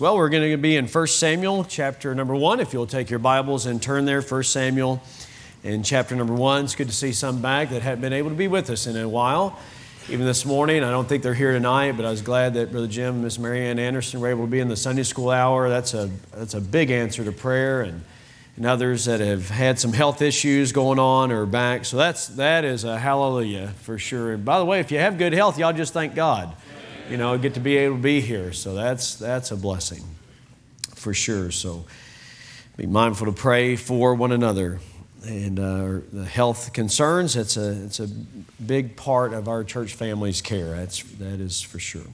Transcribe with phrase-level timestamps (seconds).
[0.00, 2.58] Well, we're going to be in 1 Samuel chapter number 1.
[2.58, 5.00] If you'll take your Bibles and turn there, 1 Samuel
[5.62, 6.64] in chapter number 1.
[6.64, 8.96] It's good to see some back that haven't been able to be with us in
[8.96, 9.56] a while.
[10.08, 12.88] Even this morning, I don't think they're here tonight, but I was glad that Brother
[12.88, 15.68] Jim and Miss Marianne Anderson were able to be in the Sunday school hour.
[15.68, 17.82] That's a, that's a big answer to prayer.
[17.82, 18.02] And,
[18.56, 21.84] and others that have had some health issues going on or back.
[21.84, 24.32] So that's, that is a hallelujah for sure.
[24.32, 26.52] And by the way, if you have good health, y'all just thank God
[27.08, 28.52] you know, get to be able to be here.
[28.52, 30.04] So that's, that's a blessing
[30.94, 31.50] for sure.
[31.50, 31.84] So
[32.76, 34.80] be mindful to pray for one another.
[35.26, 38.08] And uh, the health concerns, it's a, it's a
[38.64, 40.70] big part of our church family's care.
[40.70, 42.06] That's, that is for sure.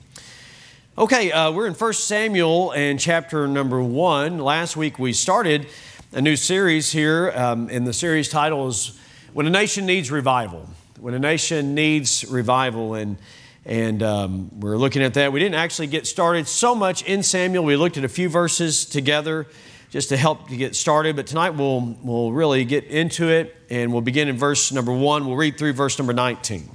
[0.98, 4.38] Okay, uh, we're in 1 Samuel and chapter number 1.
[4.38, 5.66] Last week we started
[6.12, 8.98] a new series here, um, and the series title is
[9.32, 10.68] When a Nation Needs Revival.
[10.98, 12.94] When a Nation Needs Revival.
[12.94, 13.16] And
[13.64, 15.32] and um, we're looking at that.
[15.32, 17.64] We didn't actually get started so much in Samuel.
[17.64, 19.46] We looked at a few verses together
[19.90, 21.16] just to help to get started.
[21.16, 25.26] But tonight we'll, we'll really get into it and we'll begin in verse number one.
[25.26, 26.70] We'll read through verse number 19.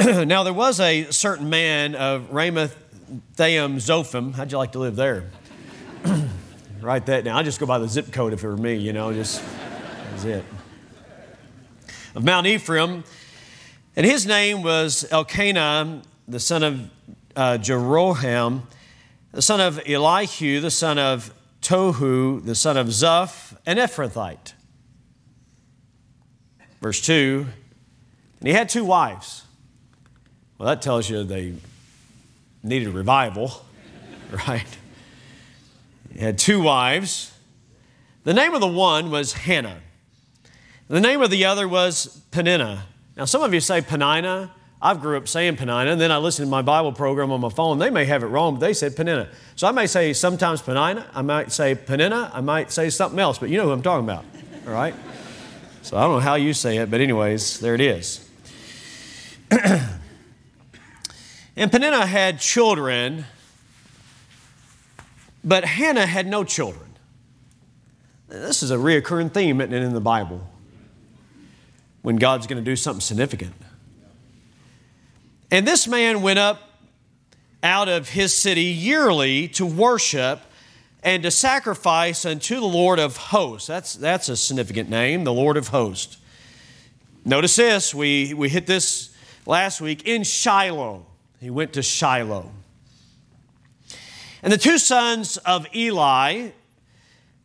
[0.26, 2.76] now, there was a certain man of Ramoth
[3.36, 4.34] Thaim Zophim.
[4.34, 5.30] How'd you like to live there?
[6.80, 7.36] Write that down.
[7.36, 9.42] I just go by the zip code if it were me, you know, just
[10.10, 10.44] that's it.
[12.14, 13.04] Of Mount Ephraim,
[13.96, 16.90] and his name was Elkanah, the son of
[17.36, 18.62] uh, Jeroham,
[19.32, 24.54] the son of Elihu, the son of Tohu, the son of Zuph, an Ephrathite.
[26.80, 27.46] Verse 2
[28.40, 29.44] And he had two wives.
[30.58, 31.54] Well, that tells you they
[32.62, 33.64] needed a revival,
[34.48, 34.66] right?
[36.12, 37.32] He had two wives.
[38.24, 39.80] The name of the one was Hannah.
[40.88, 42.84] The name of the other was Peninnah.
[43.20, 44.48] Now, some of you say Penina.
[44.80, 47.50] I've grew up saying Penina, and then I listened to my Bible program on my
[47.50, 47.78] phone.
[47.78, 49.28] They may have it wrong, but they said Penina.
[49.56, 53.38] So I may say sometimes Penina, I might say Penina, I might say something else,
[53.38, 54.24] but you know who I'm talking about,
[54.66, 54.94] all right?
[55.82, 58.26] So I don't know how you say it, but anyways, there it is.
[59.50, 60.00] and
[61.70, 63.26] Penina had children,
[65.44, 66.96] but Hannah had no children.
[68.28, 70.49] This is a reoccurring theme in the Bible
[72.02, 73.54] when God's going to do something significant.
[75.50, 76.62] And this man went up
[77.62, 80.40] out of his city yearly to worship
[81.02, 83.66] and to sacrifice unto the Lord of hosts.
[83.66, 86.18] That's, that's a significant name, the Lord of hosts.
[87.24, 91.04] Notice this, we, we hit this last week in Shiloh.
[91.40, 92.50] He went to Shiloh.
[94.42, 96.50] And the two sons of Eli,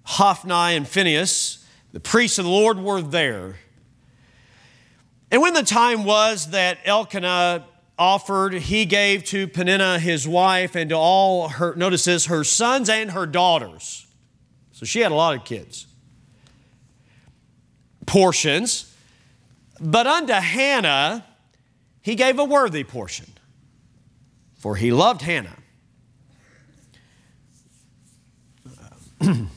[0.04, 3.58] Hophni and Phinehas, the priests of the Lord, were there.
[5.32, 7.66] And when the time was that Elkanah
[7.98, 12.90] offered, he gave to Peninnah his wife and to all her, notice this, her sons
[12.90, 14.06] and her daughters.
[14.72, 15.88] So she had a lot of kids.
[18.06, 18.94] Portions.
[19.80, 21.26] But unto Hannah,
[22.02, 23.28] he gave a worthy portion,
[24.58, 25.58] for he loved Hannah.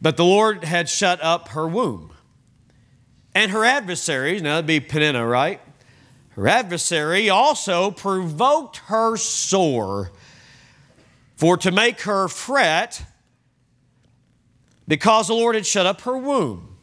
[0.00, 2.13] but the Lord had shut up her womb.
[3.34, 5.60] And her adversaries, now that'd be Peninnah, right?
[6.30, 10.12] Her adversary also provoked her sore
[11.36, 13.04] for to make her fret
[14.86, 16.76] because the Lord had shut up her womb.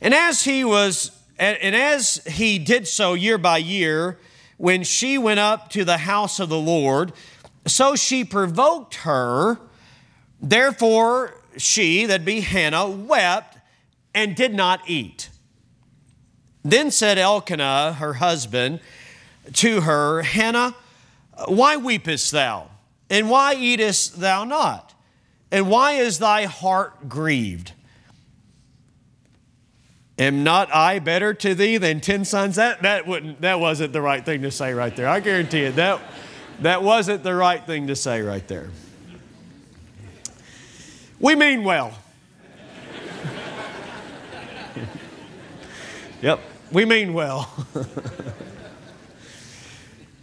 [0.00, 4.18] And as he was, and as he did so year by year,
[4.56, 7.12] when she went up to the house of the Lord,
[7.66, 9.58] so she provoked her.
[10.40, 13.49] Therefore, she, that be Hannah, wept
[14.14, 15.28] and did not eat.
[16.62, 18.80] Then said Elkanah, her husband,
[19.54, 20.74] to her, Hannah,
[21.46, 22.68] why weepest thou?
[23.08, 24.94] And why eatest thou not?
[25.50, 27.72] And why is thy heart grieved?
[30.18, 32.56] Am not I better to thee than ten sons?
[32.56, 35.08] That, that, wouldn't, that wasn't the right thing to say right there.
[35.08, 35.76] I guarantee it.
[35.76, 36.00] That,
[36.60, 38.68] that wasn't the right thing to say right there.
[41.18, 41.94] We mean well.
[46.22, 46.38] Yep,
[46.70, 47.50] we mean well.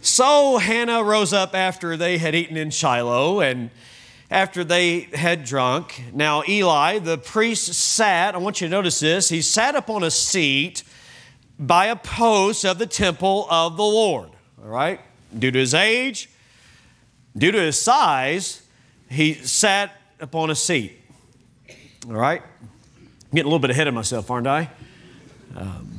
[0.00, 3.70] so Hannah rose up after they had eaten in Shiloh and
[4.30, 6.00] after they had drunk.
[6.12, 10.10] Now, Eli, the priest, sat, I want you to notice this, he sat upon a
[10.10, 10.84] seat
[11.58, 14.30] by a post of the temple of the Lord.
[14.62, 15.00] All right?
[15.36, 16.30] Due to his age,
[17.36, 18.62] due to his size,
[19.10, 21.00] he sat upon a seat.
[22.06, 22.42] All right?
[22.60, 22.68] I'm
[23.32, 24.70] getting a little bit ahead of myself, aren't I?
[25.56, 25.92] Um,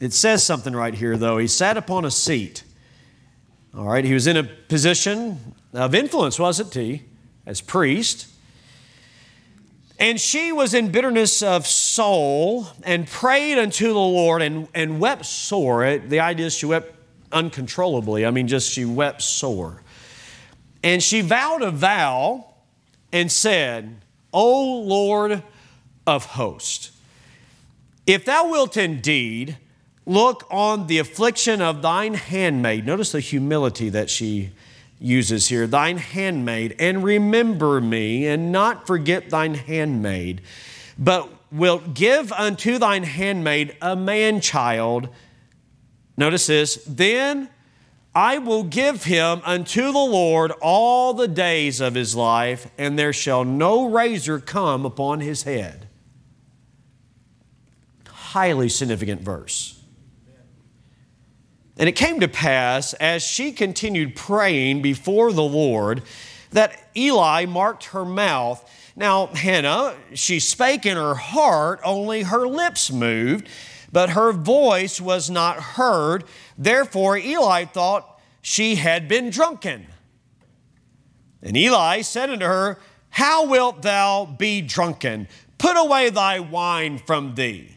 [0.00, 1.38] it says something right here, though.
[1.38, 2.62] He sat upon a seat.
[3.76, 7.02] All right, he was in a position of influence, wasn't he,
[7.46, 8.26] as priest?
[9.98, 15.26] And she was in bitterness of soul and prayed unto the Lord and, and wept
[15.26, 15.98] sore.
[15.98, 16.94] The idea is she wept
[17.32, 18.24] uncontrollably.
[18.24, 19.82] I mean, just she wept sore.
[20.84, 22.46] And she vowed a vow
[23.12, 23.96] and said,
[24.32, 25.42] O Lord
[26.06, 26.92] of hosts,
[28.08, 29.58] if thou wilt indeed
[30.06, 34.50] look on the affliction of thine handmaid, notice the humility that she
[34.98, 40.40] uses here, thine handmaid, and remember me, and not forget thine handmaid,
[40.98, 45.10] but wilt give unto thine handmaid a man child.
[46.16, 47.50] Notice this, then
[48.14, 53.12] I will give him unto the Lord all the days of his life, and there
[53.12, 55.87] shall no razor come upon his head.
[58.38, 59.82] Highly significant verse.
[61.76, 66.04] And it came to pass, as she continued praying before the Lord,
[66.52, 68.64] that Eli marked her mouth.
[68.94, 73.48] Now, Hannah, she spake in her heart, only her lips moved,
[73.90, 76.22] but her voice was not heard.
[76.56, 79.88] Therefore, Eli thought she had been drunken.
[81.42, 82.78] And Eli said unto her,
[83.10, 85.26] How wilt thou be drunken?
[85.58, 87.74] Put away thy wine from thee.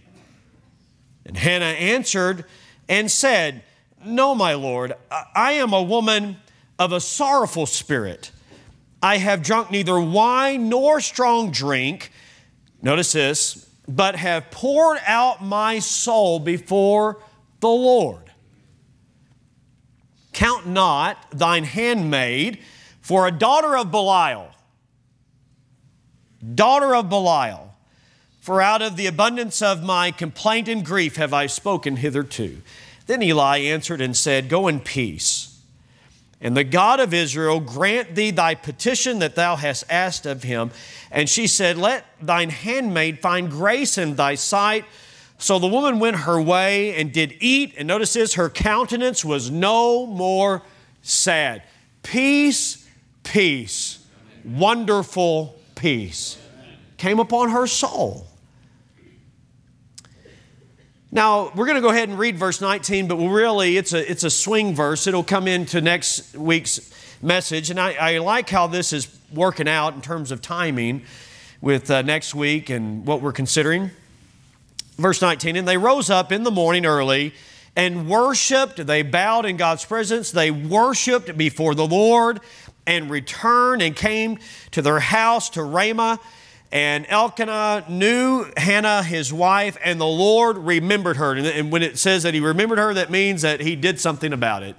[1.26, 2.46] And Hannah answered
[2.90, 3.64] and said,
[4.04, 4.94] no, my Lord,
[5.36, 6.38] I am a woman
[6.80, 8.32] of a sorrowful spirit.
[9.02, 12.12] I have drunk neither wine nor strong drink.
[12.82, 17.22] Notice this, but have poured out my soul before
[17.60, 18.32] the Lord.
[20.34, 22.60] Count not thine handmaid
[23.02, 24.50] for a daughter of Belial.
[26.56, 27.71] Daughter of Belial,
[28.42, 32.62] for out of the abundance of my complaint and grief have I spoken hitherto.
[33.06, 35.48] Then Eli answered and said, Go in peace.
[36.42, 40.72] And the God of Israel grant thee thy petition that thou hast asked of him.
[41.12, 44.86] And she said, Let thine handmaid find grace in thy sight.
[45.38, 47.76] So the woman went her way and did eat.
[47.78, 50.64] And notice this her countenance was no more
[51.04, 51.62] sad.
[52.02, 52.88] Peace,
[53.24, 54.04] peace,
[54.44, 56.40] wonderful peace
[56.98, 58.28] came upon her soul.
[61.14, 64.24] Now, we're going to go ahead and read verse 19, but really it's a, it's
[64.24, 65.08] a swing verse.
[65.08, 66.90] It'll come into next week's
[67.22, 67.70] message.
[67.70, 71.02] And I, I like how this is working out in terms of timing
[71.60, 73.92] with uh, next week and what we're considering.
[74.96, 77.34] Verse 19, and they rose up in the morning early
[77.76, 78.86] and worshiped.
[78.86, 80.32] They bowed in God's presence.
[80.32, 82.40] They worshiped before the Lord
[82.88, 84.40] and returned and came
[84.72, 86.22] to their house to Ramah.
[86.72, 91.36] And Elkanah knew Hannah, his wife, and the Lord remembered her.
[91.36, 94.64] And when it says that he remembered her, that means that he did something about
[94.64, 94.76] it.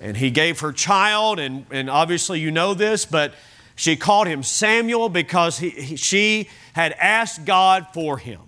[0.00, 3.34] And he gave her child, and, and obviously you know this, but
[3.76, 8.40] she called him Samuel because he, he, she had asked God for him.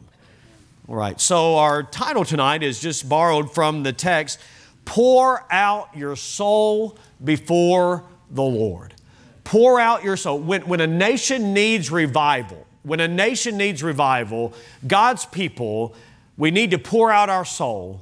[0.89, 4.39] All right, so our title tonight is just borrowed from the text
[4.85, 8.95] Pour out your soul before the Lord.
[9.43, 10.39] Pour out your soul.
[10.39, 14.55] When, when a nation needs revival, when a nation needs revival,
[14.87, 15.93] God's people,
[16.39, 18.01] we need to pour out our soul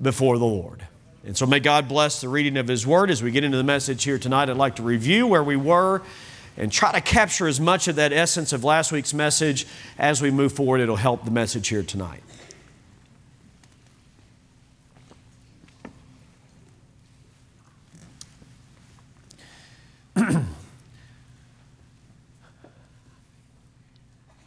[0.00, 0.86] before the Lord.
[1.26, 3.10] And so may God bless the reading of His Word.
[3.10, 6.00] As we get into the message here tonight, I'd like to review where we were
[6.56, 9.66] and try to capture as much of that essence of last week's message
[9.98, 10.80] as we move forward.
[10.80, 12.22] It'll help the message here tonight.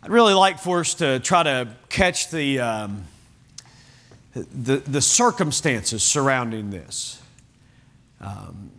[0.05, 3.05] I'd really like for us to try to catch the, um,
[4.35, 7.19] the, the, circumstances surrounding this.
[8.21, 8.69] Um,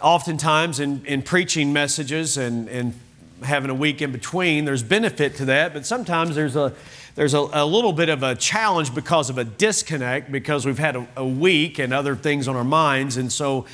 [0.00, 2.94] oftentimes, in, in preaching messages and, and
[3.42, 6.72] having a week in between, there's benefit to that, but sometimes there's a
[7.14, 10.96] there's a, a, little bit of a challenge because of a disconnect because we've had
[10.96, 13.18] a, a week and other things on our minds.
[13.18, 13.66] And so,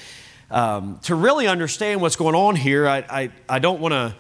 [0.51, 4.17] um, to really understand what's going on here, I, I, I don't want to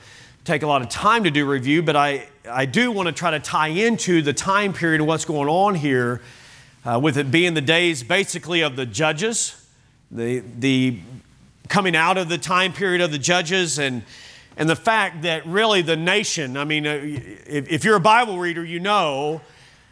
[0.46, 3.32] take a lot of time to do review, but I, I do want to try
[3.32, 6.22] to tie into the time period of what's going on here,
[6.84, 9.66] uh, with it being the days basically of the judges,
[10.08, 11.00] the, the
[11.68, 14.04] coming out of the time period of the judges, and,
[14.56, 18.38] and the fact that really the nation, I mean, uh, if, if you're a Bible
[18.38, 19.40] reader, you know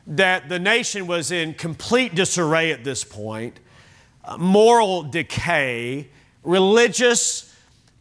[0.07, 3.59] that the nation was in complete disarray at this point,
[4.39, 6.07] moral decay,
[6.45, 7.53] religious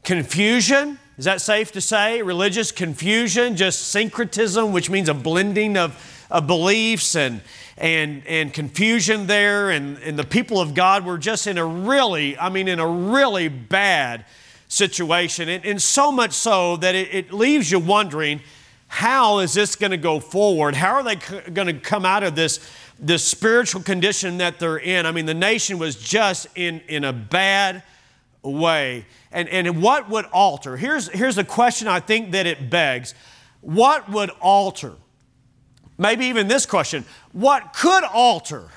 [0.03, 2.21] confusion is that safe to say?
[2.21, 7.41] Religious confusion, just syncretism, which means a blending of, of beliefs and,
[7.77, 9.69] and, and confusion there.
[9.69, 12.87] And, and the people of God were just in a really, I mean, in a
[12.87, 14.25] really bad
[14.67, 15.49] situation.
[15.49, 18.41] And, and so much so that it, it leaves you wondering
[18.87, 20.75] how is this going to go forward?
[20.75, 22.59] How are they c- going to come out of this,
[22.99, 25.05] this spiritual condition that they're in?
[25.05, 27.83] I mean, the nation was just in, in a bad
[28.43, 29.05] way.
[29.31, 30.77] And, and what would alter?
[30.77, 33.13] Here's, here's a question I think that it begs
[33.61, 34.93] What would alter?
[35.97, 38.69] Maybe even this question What could alter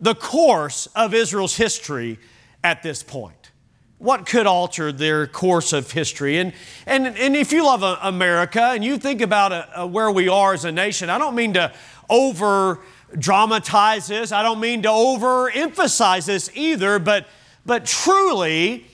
[0.00, 2.18] the course of Israel's history
[2.62, 3.50] at this point?
[3.98, 6.38] What could alter their course of history?
[6.38, 6.52] And,
[6.84, 10.28] and, and if you love uh, America and you think about a, a where we
[10.28, 11.72] are as a nation, I don't mean to
[12.10, 12.80] over
[13.18, 17.26] dramatize this, I don't mean to overemphasize this either, but,
[17.64, 18.86] but truly,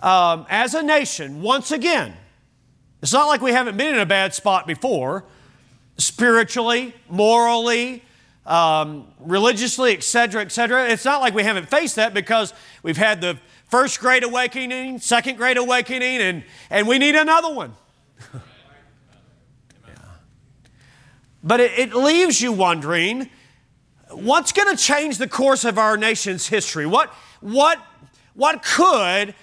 [0.00, 2.14] um, as a nation, once again,
[3.02, 5.24] it's not like we haven't been in a bad spot before,
[5.96, 8.02] spiritually, morally,
[8.46, 10.90] um, religiously, etc., etc.
[10.90, 12.52] It's not like we haven't faced that because
[12.82, 13.38] we've had the
[13.68, 17.74] first great awakening, second great awakening, and, and we need another one.
[21.42, 23.30] But it, it leaves you wondering
[24.10, 26.86] what's going to change the course of our nation's history?
[26.86, 27.08] What,
[27.40, 27.78] what,
[28.34, 29.34] what could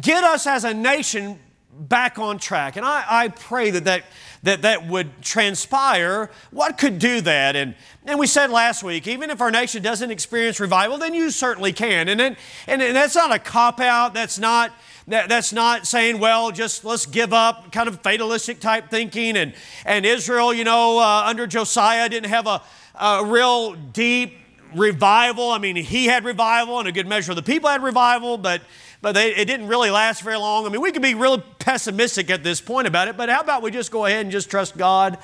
[0.00, 1.38] get us as a nation
[1.76, 2.76] back on track.
[2.76, 4.04] And I, I pray that that,
[4.44, 6.30] that that would transpire.
[6.50, 7.56] What could do that?
[7.56, 7.74] And,
[8.04, 11.72] and we said last week, even if our nation doesn't experience revival, then you certainly
[11.72, 12.08] can.
[12.08, 12.36] And, and,
[12.68, 14.14] and that's not a cop out.
[14.14, 14.72] That's not,
[15.08, 19.36] that, that's not saying, well, just let's give up, kind of fatalistic type thinking.
[19.36, 22.62] And, and Israel, you know, uh, under Josiah didn't have a,
[22.94, 24.38] a real deep
[24.74, 25.50] revival.
[25.50, 28.62] I mean, he had revival, and a good measure of the people had revival, but
[29.04, 30.64] but they, it didn't really last very long.
[30.64, 33.60] I mean, we could be really pessimistic at this point about it, but how about
[33.60, 35.18] we just go ahead and just trust God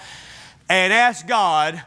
[0.69, 1.83] and ask God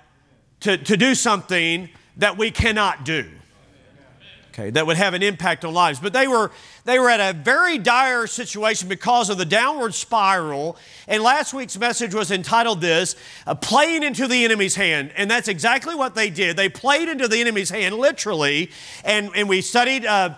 [0.62, 3.30] to, to do something that we cannot do?
[4.50, 6.00] Okay, that would have an impact on lives.
[6.00, 6.52] But they were,
[6.86, 10.78] they were at a very dire situation because of the downward spiral.
[11.08, 13.16] And last week's message was entitled This
[13.62, 15.14] Playing into the Enemy's Hand.
[15.16, 16.58] And that's exactly what they did.
[16.58, 18.70] They played into the enemy's hand, literally.
[19.06, 20.36] And, and we studied uh,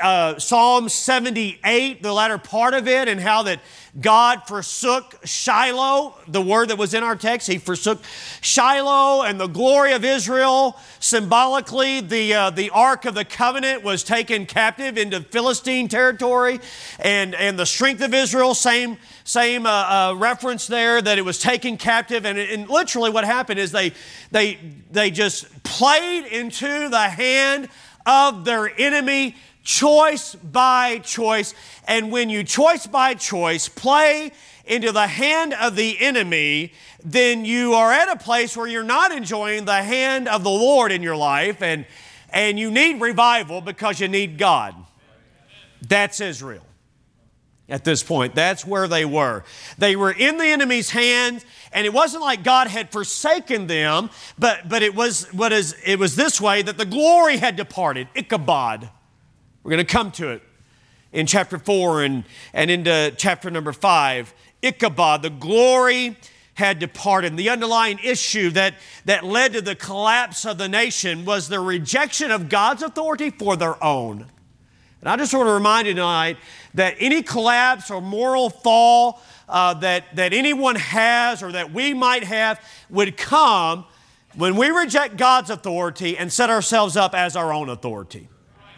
[0.00, 3.60] uh, Psalm 78, the latter part of it, and how that
[4.00, 7.48] God forsook Shiloh, the word that was in our text.
[7.48, 8.00] He forsook
[8.40, 10.78] Shiloh and the glory of Israel.
[11.00, 16.60] Symbolically, the, uh, the Ark of the Covenant was taken captive into Philistine territory,
[17.00, 21.38] and, and the strength of Israel, same, same uh, uh, reference there, that it was
[21.38, 22.24] taken captive.
[22.24, 23.92] And, and literally, what happened is they,
[24.30, 24.58] they,
[24.90, 27.68] they just played into the hand
[28.06, 31.54] of their enemy choice by choice.
[31.86, 34.32] And when you choice by choice play
[34.64, 36.72] into the hand of the enemy,
[37.04, 40.90] then you are at a place where you're not enjoying the hand of the Lord
[40.90, 41.86] in your life, and,
[42.30, 44.74] and you need revival because you need God.
[45.86, 46.64] That's Israel
[47.68, 48.34] at this point.
[48.34, 49.44] That's where they were.
[49.76, 54.68] They were in the enemy's hands, and it wasn't like God had forsaken them, but,
[54.68, 58.88] but it, was, what is, it was this way that the glory had departed, Ichabod.
[59.62, 60.42] We're going to come to it
[61.12, 64.32] in chapter 4 and, and into chapter number 5.
[64.62, 66.16] Ichabod, the glory
[66.54, 67.32] had departed.
[67.32, 71.60] And The underlying issue that, that led to the collapse of the nation was the
[71.60, 74.26] rejection of God's authority for their own.
[75.00, 76.38] And I just want to remind you tonight
[76.74, 82.24] that any collapse or moral fall uh, that, that anyone has or that we might
[82.24, 83.84] have would come
[84.34, 88.28] when we reject God's authority and set ourselves up as our own authority.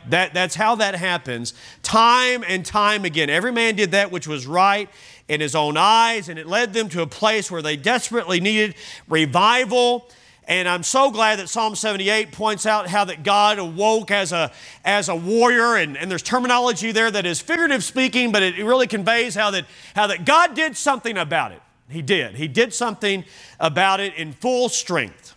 [0.08, 3.28] That, that's how that happens time and time again.
[3.28, 4.88] Every man did that which was right
[5.28, 8.74] in his own eyes, and it led them to a place where they desperately needed
[9.08, 10.08] revival.
[10.50, 14.50] And I'm so glad that Psalm 78 points out how that God awoke as a,
[14.84, 18.88] as a warrior, and, and there's terminology there that is figurative speaking, but it really
[18.88, 19.64] conveys how that,
[19.94, 21.62] how that God did something about it.
[21.88, 22.34] He did.
[22.34, 23.24] He did something
[23.60, 25.36] about it in full strength.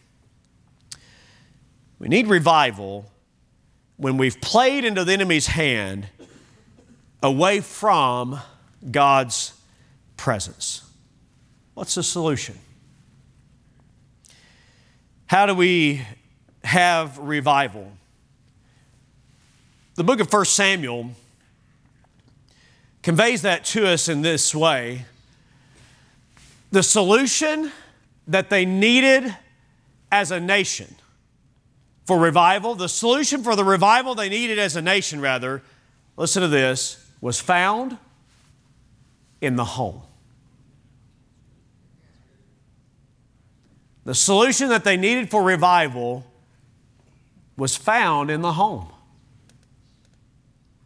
[1.99, 3.05] We need revival
[3.97, 6.07] when we've played into the enemy's hand
[7.21, 8.39] away from
[8.89, 9.53] God's
[10.17, 10.81] presence.
[11.75, 12.57] What's the solution?
[15.33, 16.05] How do we
[16.63, 17.91] have revival?
[19.95, 21.09] The book of 1 Samuel
[23.01, 25.07] conveys that to us in this way.
[26.69, 27.71] The solution
[28.27, 29.35] that they needed
[30.11, 30.97] as a nation
[32.05, 35.63] for revival, the solution for the revival they needed as a nation, rather,
[36.15, 37.97] listen to this, was found
[39.41, 40.03] in the home.
[44.05, 46.25] The solution that they needed for revival
[47.55, 48.87] was found in the home.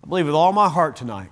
[0.03, 1.31] I believe with all my heart tonight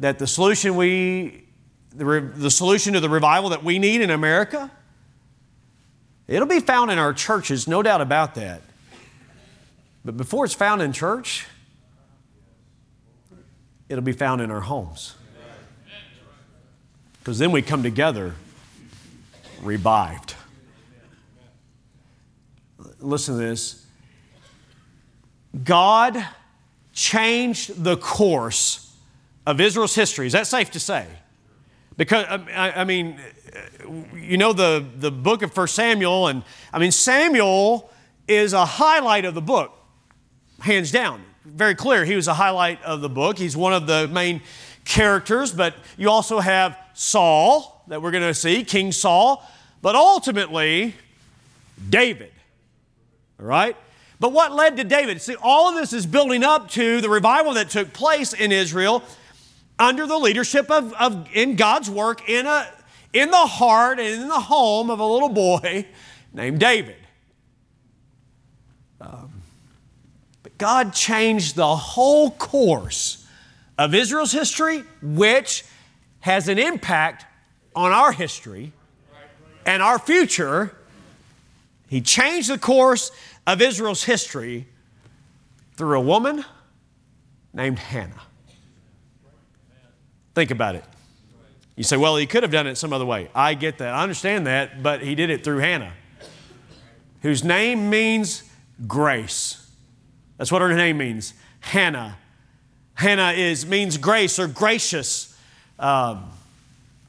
[0.00, 1.44] that the solution we
[1.94, 4.70] the, re, the solution to the revival that we need in America
[6.28, 8.62] it'll be found in our churches, no doubt about that.
[10.04, 11.46] But before it's found in church,
[13.88, 15.16] it'll be found in our homes.
[17.18, 18.34] Because then we come together
[19.62, 20.34] revived.
[22.98, 23.86] Listen to this.
[25.64, 26.24] God
[26.92, 28.94] changed the course
[29.46, 30.26] of Israel's history.
[30.26, 31.06] Is that safe to say?
[31.96, 33.20] Because, um, I, I mean,
[34.14, 37.90] you know the, the book of 1 Samuel, and I mean, Samuel
[38.28, 39.72] is a highlight of the book,
[40.60, 41.22] hands down.
[41.44, 43.38] Very clear, he was a highlight of the book.
[43.38, 44.42] He's one of the main
[44.84, 49.44] characters, but you also have Saul that we're going to see, King Saul,
[49.82, 50.94] but ultimately,
[51.88, 52.32] David.
[53.40, 53.76] All right?
[54.18, 55.22] But what led to David?
[55.22, 59.02] See, all of this is building up to the revival that took place in Israel
[59.78, 62.68] under the leadership of, of in God's work in, a,
[63.14, 65.86] in the heart and in the home of a little boy
[66.34, 66.96] named David.
[69.00, 69.32] Um,
[70.42, 73.19] but God changed the whole course
[73.80, 75.64] of Israel's history, which
[76.20, 77.24] has an impact
[77.74, 78.72] on our history
[79.64, 80.76] and our future.
[81.88, 83.10] He changed the course
[83.46, 84.66] of Israel's history
[85.76, 86.44] through a woman
[87.54, 88.20] named Hannah.
[90.34, 90.84] Think about it.
[91.74, 93.30] You say, well, he could have done it some other way.
[93.34, 93.94] I get that.
[93.94, 95.94] I understand that, but he did it through Hannah,
[97.22, 98.42] whose name means
[98.86, 99.70] grace.
[100.36, 102.18] That's what her name means Hannah.
[103.00, 105.34] Hannah is, means grace or gracious.
[105.78, 106.30] Um,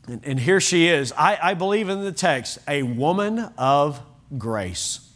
[0.07, 1.11] and, and, here she is.
[1.17, 4.01] I, I believe in the text, a woman of
[4.37, 5.11] grace.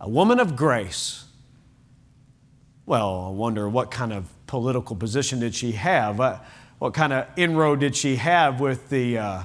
[0.00, 1.24] A woman of grace.
[2.84, 6.20] Well, I wonder what kind of political position did she have?
[6.20, 6.40] Uh,
[6.78, 9.42] what kind of inroad did she have with the, uh,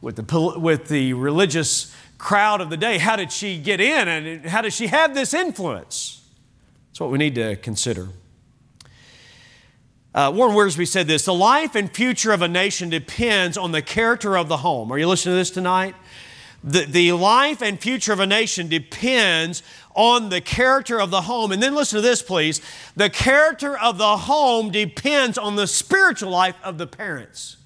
[0.00, 2.98] with, the, with the religious crowd of the day?
[2.98, 6.24] How did she get in and how did she have this influence?
[6.90, 8.10] That's what we need to consider.
[10.14, 13.82] Uh, Warren Wiersbe said this The life and future of a nation depends on the
[13.82, 14.92] character of the home.
[14.92, 15.94] Are you listening to this tonight?
[16.62, 19.62] The, the life and future of a nation depends
[19.94, 21.52] on the character of the home.
[21.52, 22.60] And then listen to this, please.
[22.96, 27.56] The character of the home depends on the spiritual life of the parents.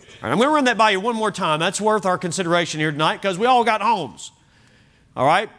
[0.00, 1.60] All right, I'm going to run that by you one more time.
[1.60, 4.32] That's worth our consideration here tonight because we all got homes.
[5.16, 5.50] All right?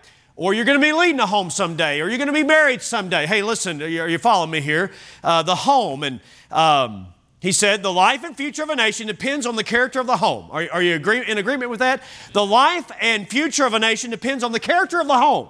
[0.41, 2.81] Or you're going to be leading a home someday, or you're going to be married
[2.81, 3.27] someday.
[3.27, 4.89] Hey, listen, are you following me here?
[5.23, 6.01] Uh, the home.
[6.01, 9.99] And um, he said, The life and future of a nation depends on the character
[9.99, 10.47] of the home.
[10.49, 12.01] Are, are you agree, in agreement with that?
[12.33, 15.47] The life and future of a nation depends on the character of the home.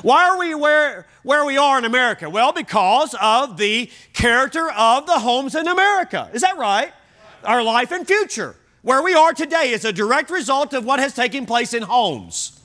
[0.00, 2.30] Why are we where, where we are in America?
[2.30, 6.30] Well, because of the character of the homes in America.
[6.32, 6.94] Is that right?
[7.44, 8.56] Our life and future.
[8.80, 12.56] Where we are today is a direct result of what has taken place in homes.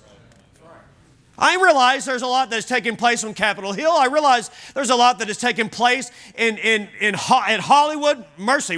[1.38, 3.91] I realize there's a lot that's taken place on Capitol Hill.
[3.91, 7.15] I realize there's a lot that has taken place in, in, in,
[7.50, 8.26] in Hollywood.
[8.38, 8.78] Mercy,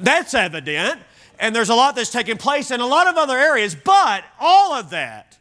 [0.00, 1.00] that's evident.
[1.38, 4.72] And there's a lot that's taken place in a lot of other areas, but all
[4.72, 5.38] of that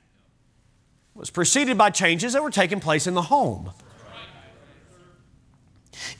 [1.13, 3.71] was preceded by changes that were taking place in the home.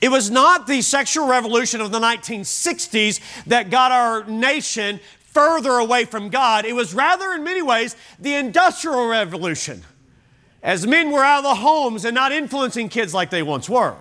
[0.00, 5.00] It was not the sexual revolution of the 1960s that got our nation
[5.32, 6.64] further away from God.
[6.64, 9.82] It was rather, in many ways, the Industrial Revolution
[10.62, 13.96] as men were out of the homes and not influencing kids like they once were.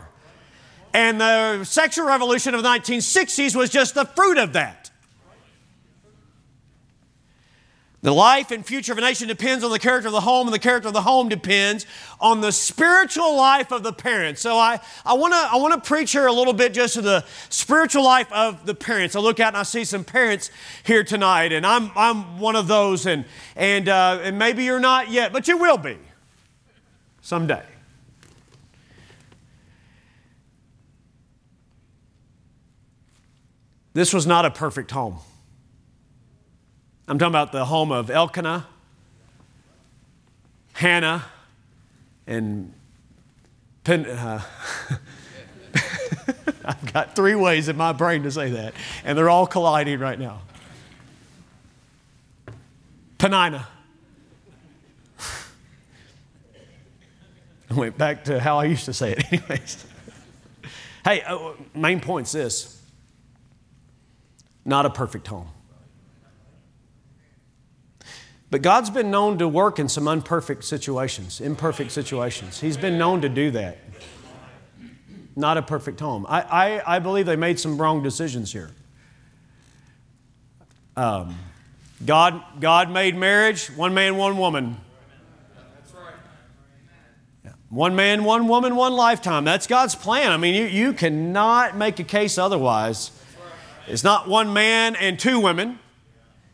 [0.94, 4.92] And the sexual revolution of the 1960s was just the fruit of that.
[8.04, 10.54] The life and future of a nation depends on the character of the home, and
[10.54, 11.86] the character of the home depends
[12.20, 14.42] on the spiritual life of the parents.
[14.42, 17.24] So I, I want to I wanna preach here a little bit just to the
[17.50, 19.16] spiritual life of the parents.
[19.16, 20.50] I look out and I see some parents
[20.84, 23.24] here tonight, and I'm, I'm one of those, and,
[23.56, 26.00] and, uh, and maybe you're not yet, but you will be
[27.22, 27.64] someday.
[33.94, 35.20] This was not a perfect home.
[37.08, 38.66] I'm talking about the home of Elkanah,
[40.74, 41.26] Hannah,
[42.26, 42.74] and
[43.84, 44.06] Pen.
[44.06, 44.42] Uh,
[46.64, 50.18] I've got three ways in my brain to say that, and they're all colliding right
[50.18, 50.42] now.
[53.18, 53.66] Penina.
[57.76, 59.86] Went back to how I used to say it, anyways.
[61.06, 62.82] hey, uh, main point's this
[64.64, 65.48] not a perfect home.
[68.52, 72.60] But God's been known to work in some imperfect situations, imperfect situations.
[72.60, 73.78] He's been known to do that.
[75.36, 76.26] not a perfect home.
[76.28, 78.72] I, I, I believe they made some wrong decisions here.
[80.98, 81.38] Um,
[82.06, 84.78] God, God made marriage one man, one woman.
[87.72, 87.78] Right.
[87.78, 89.46] One man, one woman, one lifetime.
[89.46, 90.32] That's God's plan.
[90.32, 93.12] I mean, you, you cannot make a case otherwise.
[93.88, 95.80] It's not one man and two women.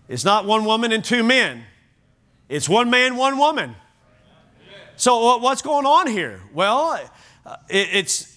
[0.07, 1.63] It's not one woman and two men.
[2.49, 3.75] It's one man, one woman.
[4.95, 6.41] So, what's going on here?
[6.53, 6.99] Well,
[7.45, 8.35] uh, it's,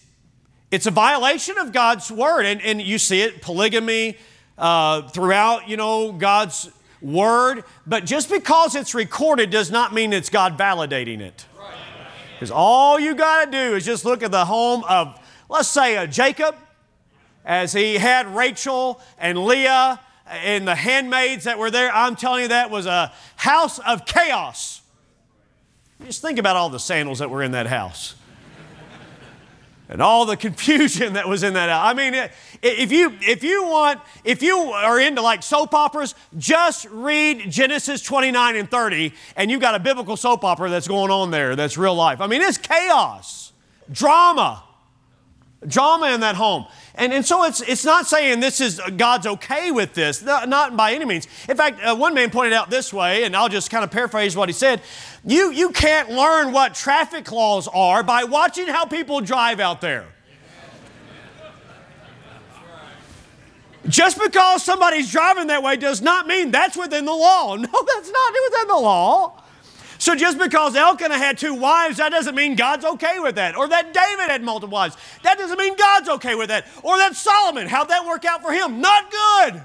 [0.71, 4.19] it's a violation of God's word, and, and you see it polygamy
[4.59, 7.65] uh, throughout, you know, God's word.
[7.87, 11.47] But just because it's recorded does not mean it's God validating it.
[12.41, 15.99] Because all you got to do is just look at the home of, let's say,
[15.99, 16.57] a Jacob,
[17.45, 21.93] as he had Rachel and Leah and the handmaids that were there.
[21.93, 24.81] I'm telling you, that was a house of chaos.
[26.03, 28.15] Just think about all the sandals that were in that house.
[29.91, 31.69] And all the confusion that was in that.
[31.69, 32.15] I mean,
[32.63, 38.01] if you if you want if you are into like soap operas, just read Genesis
[38.03, 41.77] 29 and 30 and you've got a biblical soap opera that's going on there that's
[41.77, 42.21] real life.
[42.21, 43.53] I mean, it's chaos,
[43.93, 44.65] drama.
[45.67, 46.67] Drama in that home.
[46.95, 50.75] And, and so it's, it's not saying this is God's okay with this, not, not
[50.77, 51.27] by any means.
[51.49, 54.35] In fact, uh, one man pointed out this way, and I'll just kind of paraphrase
[54.35, 54.81] what he said.
[55.25, 60.07] You, you can't learn what traffic laws are by watching how people drive out there.
[63.89, 67.57] Just because somebody's driving that way does not mean that's within the law.
[67.61, 69.43] No, that's not within the law.
[70.01, 73.55] So just because Elkanah had two wives, that doesn't mean God's okay with that.
[73.55, 76.67] Or that David had multiple wives, that doesn't mean God's okay with that.
[76.83, 78.81] Or that Solomon, how'd that work out for him?
[78.81, 79.63] Not good.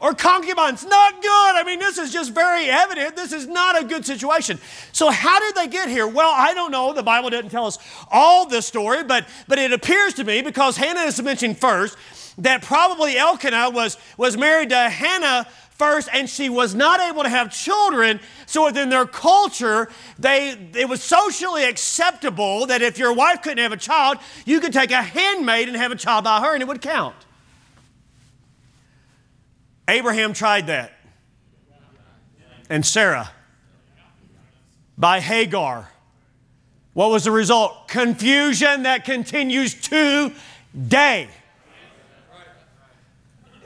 [0.00, 1.28] Or concubines, not good.
[1.28, 3.16] I mean, this is just very evident.
[3.16, 4.58] This is not a good situation.
[4.92, 6.06] So, how did they get here?
[6.06, 6.94] Well, I don't know.
[6.94, 7.78] The Bible doesn't tell us
[8.10, 11.96] all the story, but, but it appears to me, because Hannah is mentioned first,
[12.38, 15.46] that probably Elkanah was, was married to Hannah
[15.84, 18.20] first, and she was not able to have children.
[18.46, 23.72] So within their culture, they it was socially acceptable that if your wife couldn't have
[23.72, 26.66] a child, you could take a handmaid and have a child by her, and it
[26.66, 27.16] would count.
[29.86, 30.92] Abraham tried that,
[32.70, 33.30] and Sarah
[34.96, 35.90] by Hagar.
[36.94, 37.88] What was the result?
[37.88, 41.28] Confusion that continues today.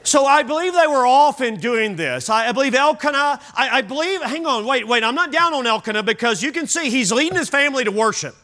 [0.09, 2.31] So I believe they were often doing this.
[2.31, 5.67] I, I believe Elkanah, I, I believe, hang on, wait, wait, I'm not down on
[5.67, 8.35] Elkanah because you can see he's leading his family to worship.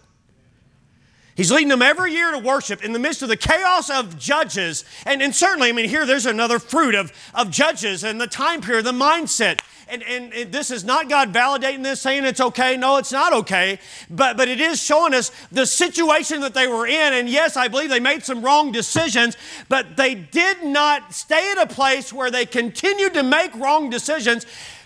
[1.36, 4.86] He's leading them every year to worship in the midst of the chaos of judges.
[5.06, 8.62] And, and certainly, I mean, here there's another fruit of, of judges and the time
[8.62, 12.76] period, the mindset and, and it, this is not God validating this, saying it's okay.
[12.76, 13.80] No, it's not okay.
[14.10, 17.14] But, but it is showing us the situation that they were in.
[17.14, 19.38] And yes, I believe they made some wrong decisions,
[19.70, 24.46] but they did not stay at a place where they continued to make wrong decisions.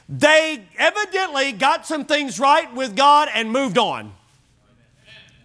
[0.10, 4.14] They evidently got some things right with God and moved on.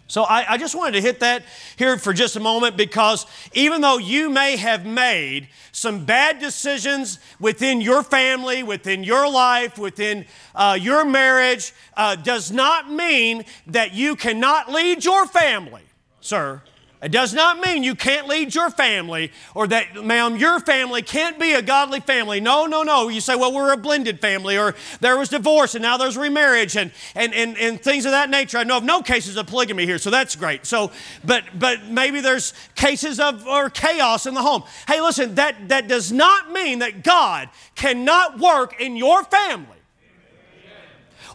[0.07, 1.43] So I, I, just wanted to hit that
[1.77, 7.17] here for just a moment because even though you may have made some bad decisions
[7.39, 13.95] within your family, within your life, within uh, your marriage, uh, does not mean that
[13.95, 15.83] you cannot lead your family,
[16.21, 16.61] sir.
[17.05, 21.39] It does not mean you can't lead your family or that, ma'am, your family can't
[21.39, 22.39] be a godly family.
[22.39, 23.09] No, no, no.
[23.09, 26.75] You say, well, we're a blended family, or there was divorce and now there's remarriage
[26.75, 28.57] and, and, and, and things of that nature.
[28.57, 30.65] I know of no cases of polygamy here, so that's great.
[30.65, 30.91] So,
[31.23, 34.63] but, but maybe there's cases of or chaos in the home.
[34.87, 39.74] Hey, listen, that, that does not mean that God cannot work in your family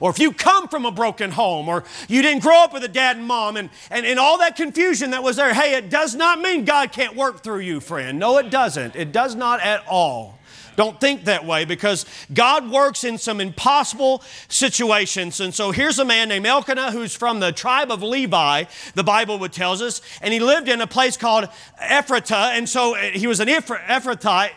[0.01, 2.89] or if you come from a broken home, or you didn't grow up with a
[2.89, 6.15] dad and mom, and, and, and all that confusion that was there, hey, it does
[6.15, 8.19] not mean God can't work through you, friend.
[8.19, 8.97] No, it doesn't.
[8.97, 10.41] It does not at all.
[10.77, 15.39] Don't think that way because God works in some impossible situations.
[15.41, 19.39] And so here's a man named Elkanah who's from the tribe of Levi, the Bible
[19.41, 21.49] would tells us, and he lived in a place called
[21.83, 22.57] Ephratah.
[22.57, 24.53] And so uh, he was an Ephrathite,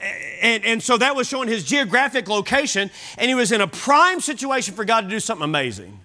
[0.00, 4.20] and, and so that was showing his geographic location, and he was in a prime
[4.20, 6.00] situation for God to do something amazing.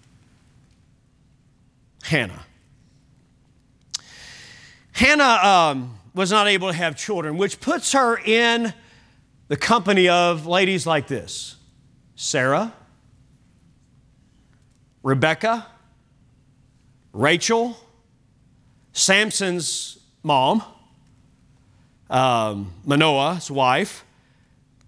[2.04, 2.46] Hannah.
[4.94, 8.74] Hannah um, was not able to have children, which puts her in
[9.48, 11.56] the company of ladies like this
[12.16, 12.74] Sarah,
[15.02, 15.68] Rebecca,
[17.12, 17.78] Rachel,
[18.94, 20.64] Samson's mom,
[22.14, 24.06] um, Manoah's wife,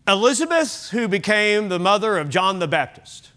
[0.08, 3.32] Elizabeth, who became the mother of John the Baptist.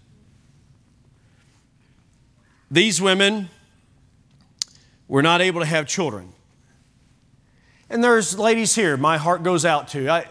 [2.71, 3.49] These women
[5.09, 6.35] were not able to have children.
[7.89, 10.11] And there's ladies here my heart goes out to.
[10.11, 10.27] I,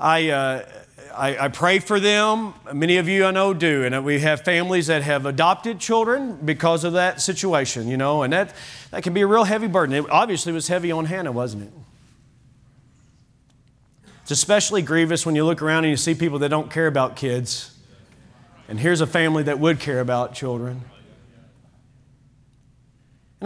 [0.00, 0.68] I, uh,
[1.14, 2.54] I, I, pray for them.
[2.72, 3.84] Many of you I know do.
[3.84, 8.32] And we have families that have adopted children because of that situation, you know, and
[8.32, 8.52] that,
[8.90, 9.94] that can be a real heavy burden.
[9.94, 11.85] It obviously was heavy on Hannah, wasn't it?
[14.26, 17.14] It's especially grievous when you look around and you see people that don't care about
[17.14, 17.70] kids.
[18.66, 20.82] And here's a family that would care about children.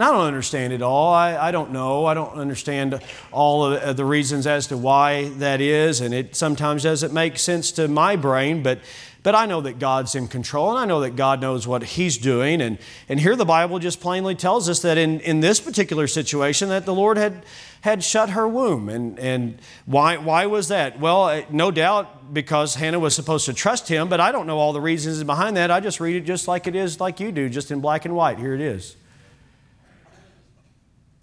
[0.01, 1.13] And I don't understand it all.
[1.13, 2.07] I, I don't know.
[2.07, 2.99] I don't understand
[3.31, 6.01] all of uh, the reasons as to why that is.
[6.01, 8.79] And it sometimes doesn't make sense to my brain, but,
[9.21, 12.17] but I know that God's in control and I know that God knows what He's
[12.17, 12.61] doing.
[12.63, 16.69] And, and here the Bible just plainly tells us that in, in this particular situation
[16.69, 17.45] that the Lord had,
[17.81, 18.89] had shut her womb.
[18.89, 20.99] And, and why, why was that?
[20.99, 24.73] Well, no doubt because Hannah was supposed to trust him, but I don't know all
[24.73, 25.69] the reasons behind that.
[25.69, 28.15] I just read it just like it is, like you do, just in black and
[28.15, 28.39] white.
[28.39, 28.95] Here it is.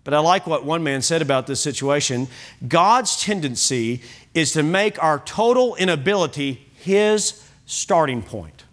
[0.09, 2.29] But I like what one man said about this situation.
[2.66, 4.01] God's tendency
[4.33, 8.64] is to make our total inability his starting point.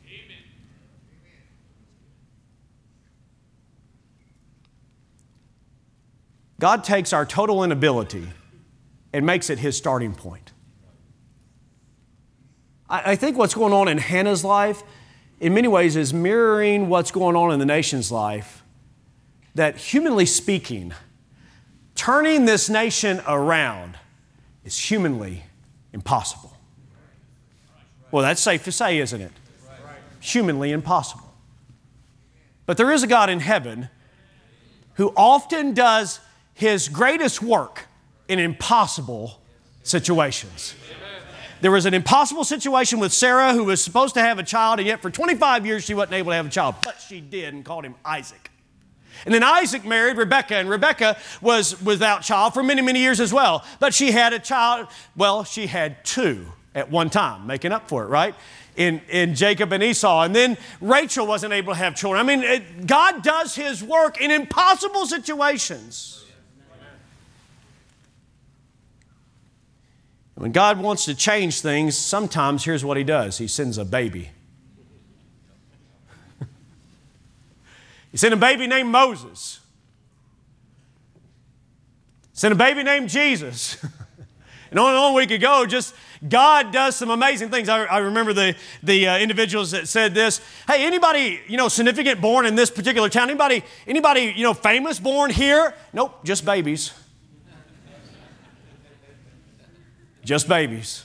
[6.58, 8.30] God takes our total inability
[9.12, 10.54] and makes it his starting point.
[12.90, 14.84] I, think what's going on in Hannah's life,
[15.42, 18.64] in many ways, is mirroring what's going on in the nation's life.
[19.54, 20.94] That humanly speaking,
[21.96, 23.98] turning this nation around
[24.64, 25.44] is humanly
[25.94, 26.54] impossible.
[28.12, 29.32] Well, that's safe to say, isn't it?
[30.20, 31.34] Humanly impossible.
[32.66, 33.90] But there is a God in heaven
[34.96, 36.20] who often does
[36.54, 37.88] his greatest work
[38.28, 39.40] in impossible
[39.84, 40.74] situations.
[41.62, 44.88] There was an impossible situation with Sarah who was supposed to have a child, and
[44.88, 47.64] yet for 25 years she wasn't able to have a child, but she did and
[47.64, 48.52] called him Isaac.
[49.24, 53.32] And then Isaac married Rebekah, and Rebekah was without child for many, many years as
[53.32, 53.64] well.
[53.80, 58.04] But she had a child, well, she had two at one time, making up for
[58.04, 58.36] it, right?
[58.76, 60.24] In, in Jacob and Esau.
[60.24, 62.20] And then Rachel wasn't able to have children.
[62.20, 66.24] I mean, it, God does His work in impossible situations.
[70.36, 74.32] When God wants to change things, sometimes here's what He does He sends a baby.
[78.16, 79.60] He sent a baby named Moses.
[82.32, 83.76] Sent a baby named Jesus.
[84.72, 85.66] and on and on we could go.
[85.66, 85.94] Just
[86.26, 87.68] God does some amazing things.
[87.68, 90.40] I, I remember the, the uh, individuals that said this.
[90.66, 93.30] Hey, anybody, you know, significant born in this particular town?
[93.30, 95.74] Anybody, anybody, you know, famous born here?
[95.92, 96.94] Nope, just babies.
[100.24, 101.04] just babies.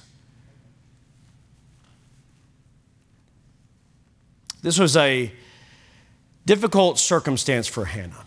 [4.62, 5.32] This was a
[6.46, 8.24] difficult circumstance for Hannah.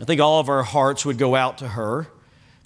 [0.00, 2.08] I think all of our hearts would go out to her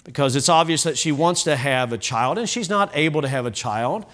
[0.03, 3.27] because it's obvious that she wants to have a child and she's not able to
[3.27, 4.05] have a child.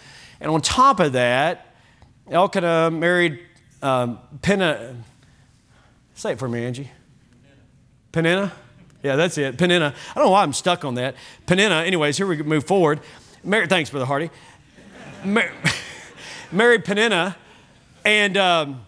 [0.42, 1.76] And on top of that,
[2.30, 3.40] Elkanah married
[3.82, 4.96] um, Penna.
[6.16, 6.92] Say it for me, Angie.
[8.12, 8.52] Penina?
[9.04, 9.58] Yeah, that's it.
[9.58, 9.94] Penina.
[9.94, 11.16] I don't know why I'm stuck on that.
[11.46, 11.86] Penina.
[11.86, 13.02] Anyways, here we move forward.
[13.44, 14.32] Mar- thanks, Brother Hardy.
[15.24, 15.52] Mar-
[16.52, 17.36] married Penina,
[18.04, 18.86] and um,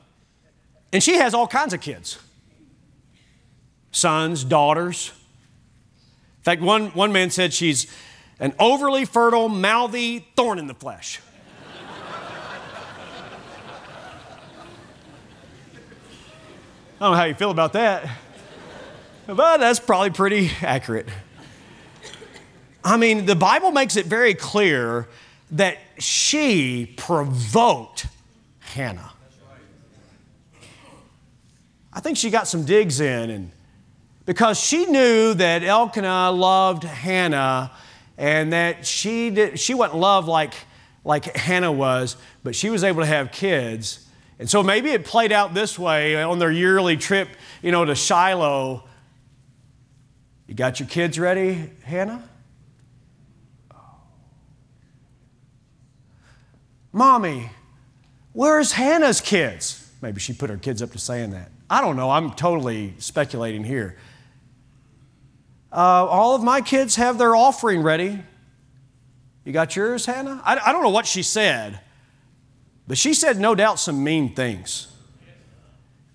[0.92, 2.20] and she has all kinds of kids
[3.92, 5.12] sons, daughters.
[6.38, 7.88] In fact, one, one man said she's
[8.40, 11.20] an overly fertile, mouthy thorn in the flesh.
[17.00, 18.10] I don't know how you feel about that,
[19.28, 21.08] but that's probably pretty accurate.
[22.84, 25.08] I mean, the Bible makes it very clear
[25.52, 28.08] that she provoked
[28.60, 29.12] Hannah.
[31.98, 33.52] I think she got some digs in, and
[34.28, 37.72] because she knew that Elkanah loved Hannah,
[38.20, 40.54] and that she did, she wasn't loved like
[41.04, 44.08] like Hannah was, but she was able to have kids.
[44.38, 47.30] And so maybe it played out this way on their yearly trip,
[47.64, 48.84] you know, to Shiloh.
[50.46, 52.22] You got your kids ready, Hannah?
[56.94, 57.50] Mommy,
[58.34, 59.92] where's Hannah's kids?
[60.00, 61.50] Maybe she put her kids up to saying that.
[61.70, 63.98] I don't know, I'm totally speculating here.
[65.72, 68.22] Uh, all of my kids have their offering ready.
[69.44, 70.42] You got yours, Hannah?
[70.44, 71.80] I, I don't know what she said,
[72.88, 74.88] but she said no doubt some mean things.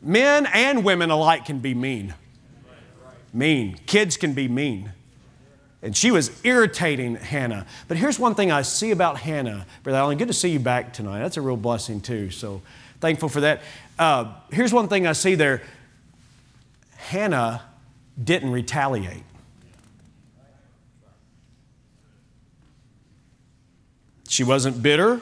[0.01, 2.15] Men and women alike can be mean.
[3.33, 3.79] Mean.
[3.87, 4.93] Kids can be mean.
[5.81, 7.67] And she was irritating Hannah.
[7.89, 10.19] But here's one thing I see about Hannah, Brother Allen.
[10.19, 11.21] Good to see you back tonight.
[11.21, 12.31] That's a real blessing, too.
[12.31, 12.63] So
[13.03, 13.61] thankful for that.
[13.99, 15.61] Uh, here's one thing I see there
[16.97, 17.63] Hannah
[18.23, 19.25] didn't retaliate.
[24.29, 25.21] She wasn't bitter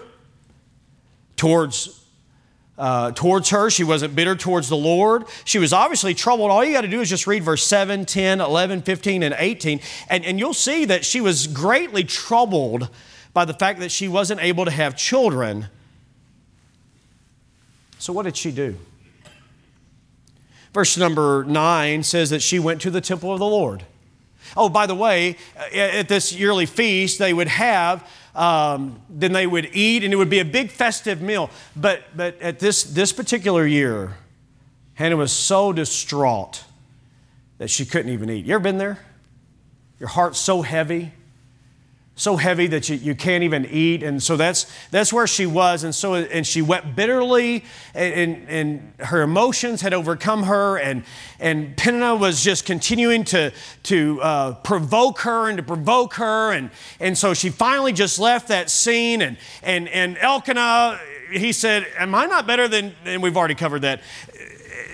[1.37, 1.97] towards
[2.79, 3.69] uh, towards her.
[3.71, 5.25] She wasn't bitter towards the Lord.
[5.45, 6.51] She was obviously troubled.
[6.51, 9.81] All you got to do is just read verse 7, 10, 11, 15, and 18,
[10.09, 12.89] and, and you'll see that she was greatly troubled
[13.35, 15.67] by the fact that she wasn't able to have children.
[18.01, 18.77] So, what did she do?
[20.73, 23.85] Verse number 9 says that she went to the temple of the Lord.
[24.57, 25.37] Oh, by the way,
[25.75, 30.31] at this yearly feast, they would have, um, then they would eat, and it would
[30.31, 31.51] be a big festive meal.
[31.77, 34.17] But, but at this, this particular year,
[34.95, 36.65] Hannah was so distraught
[37.59, 38.47] that she couldn't even eat.
[38.47, 38.99] You ever been there?
[39.99, 41.13] Your heart's so heavy
[42.21, 44.03] so heavy that you, you can't even eat.
[44.03, 45.85] And so that's, that's where she was.
[45.85, 50.77] And so, and she wept bitterly and, and, and her emotions had overcome her.
[50.77, 51.05] And,
[51.39, 53.55] and Peninnah was just continuing to,
[53.85, 56.53] to uh, provoke her and to provoke her.
[56.53, 59.23] And, and so she finally just left that scene.
[59.23, 61.01] And, and, and Elkanah,
[61.33, 64.03] he said, am I not better than, and we've already covered that.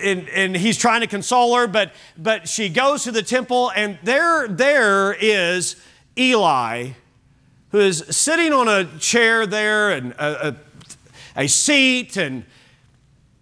[0.01, 3.97] And, and, he's trying to console her, but, but she goes to the temple, and
[4.03, 5.75] there, there is
[6.15, 6.91] Eli
[7.71, 10.55] who is sitting on a chair there and a, a,
[11.43, 12.45] a seat and,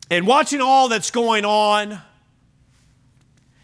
[0.09, 2.01] and watching all that's going on.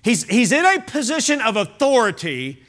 [0.04, 2.63] He's, he's in a position of authority,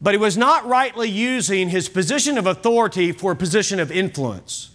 [0.00, 4.70] but he was not rightly using his position of authority for a position of influence.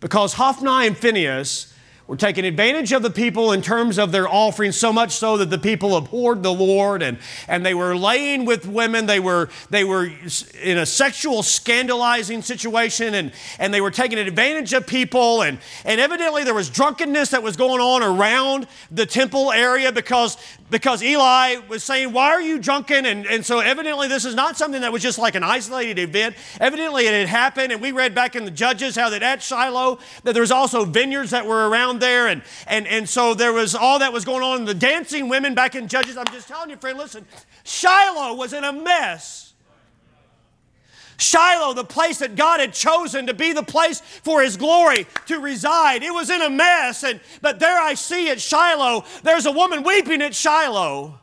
[0.00, 1.72] Because Hophni and Phinehas
[2.06, 5.50] were taking advantage of the people in terms of their offering, so much so that
[5.50, 9.06] the people abhorred the Lord and, and they were laying with women.
[9.06, 10.08] They were, they were
[10.62, 15.42] in a sexual scandalizing situation and, and they were taking advantage of people.
[15.42, 20.36] And, and evidently there was drunkenness that was going on around the temple area because,
[20.70, 23.04] because Eli was saying, Why are you drunken?
[23.04, 26.36] And, and so evidently this is not something that was just like an isolated event.
[26.60, 27.72] Evidently it had happened.
[27.72, 30.84] And we read back in the Judges how that at Shiloh that there was also
[30.84, 32.28] vineyards that were around around there.
[32.28, 34.64] And, and, and so there was all that was going on.
[34.64, 36.16] The dancing women back in Judges.
[36.16, 37.26] I'm just telling you, friend, listen,
[37.64, 39.54] Shiloh was in a mess.
[41.18, 45.38] Shiloh, the place that God had chosen to be the place for His glory to
[45.38, 47.04] reside, it was in a mess.
[47.04, 51.18] And, but there I see at Shiloh, there's a woman weeping at Shiloh.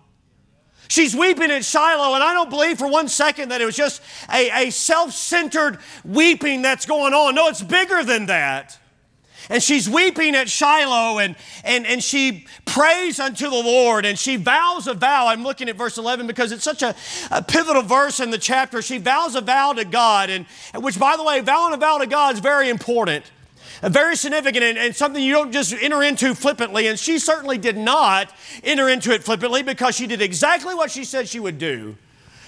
[0.88, 4.02] She's weeping at Shiloh, and I don't believe for one second that it was just
[4.32, 7.36] a, a self centered weeping that's going on.
[7.36, 8.80] No, it's bigger than that.
[9.50, 14.36] And she's weeping at Shiloh and, and, and she prays unto the Lord and she
[14.38, 15.28] vows a vow.
[15.28, 16.96] I'm looking at verse 11 because it's such a,
[17.32, 18.82] a pivotal verse in the chapter.
[18.82, 22.08] She vows a vow to God, and which, by the way, vowing a vow to
[22.08, 23.26] God is very important.
[23.82, 26.88] Very significant and, and something you don't just enter into flippantly.
[26.88, 31.04] And she certainly did not enter into it flippantly because she did exactly what she
[31.04, 31.98] said she would do.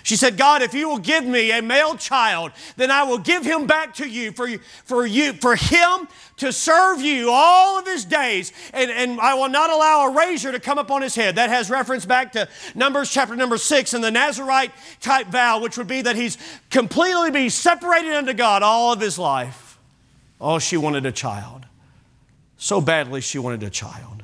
[0.05, 3.43] She said, God, if you will give me a male child, then I will give
[3.43, 4.47] him back to you for,
[4.83, 9.49] for you, for him to serve you all of his days, and, and I will
[9.49, 11.37] not allow a razor to come upon his head.
[11.37, 15.75] That has reference back to Numbers chapter number six and the Nazarite type vow, which
[15.75, 16.37] would be that he's
[16.69, 19.79] completely be separated unto God all of his life.
[20.39, 21.65] Oh, she wanted a child.
[22.57, 24.14] So badly she wanted a child.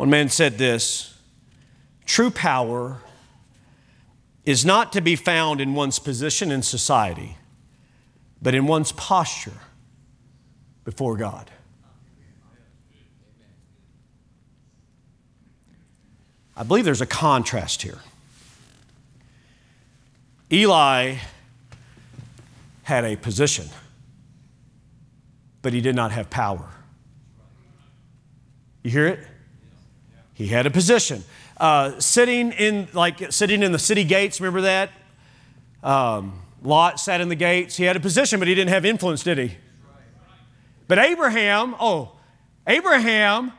[0.00, 1.14] One man said this
[2.06, 3.02] true power
[4.46, 7.36] is not to be found in one's position in society,
[8.40, 9.58] but in one's posture
[10.84, 11.50] before God.
[16.56, 17.98] I believe there's a contrast here.
[20.50, 21.16] Eli
[22.84, 23.68] had a position,
[25.60, 26.70] but he did not have power.
[28.82, 29.26] You hear it?
[30.40, 31.22] He had a position.
[31.58, 34.90] Uh, sitting in like sitting in the city gates, remember that?
[35.82, 37.76] Um, Lot sat in the gates.
[37.76, 39.58] He had a position, but he didn't have influence, did he?
[40.88, 42.12] But Abraham, oh,
[42.66, 43.52] Abraham,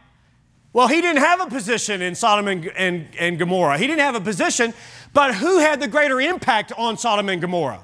[0.73, 3.77] well, he didn't have a position in Sodom and, and, and Gomorrah.
[3.77, 4.73] He didn't have a position,
[5.13, 7.81] but who had the greater impact on Sodom and Gomorrah?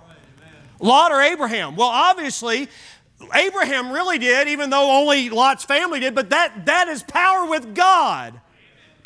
[0.79, 1.75] Lot or Abraham?
[1.75, 2.67] Well, obviously,
[3.35, 7.75] Abraham really did, even though only Lot's family did, but that, that is power with
[7.75, 8.41] God.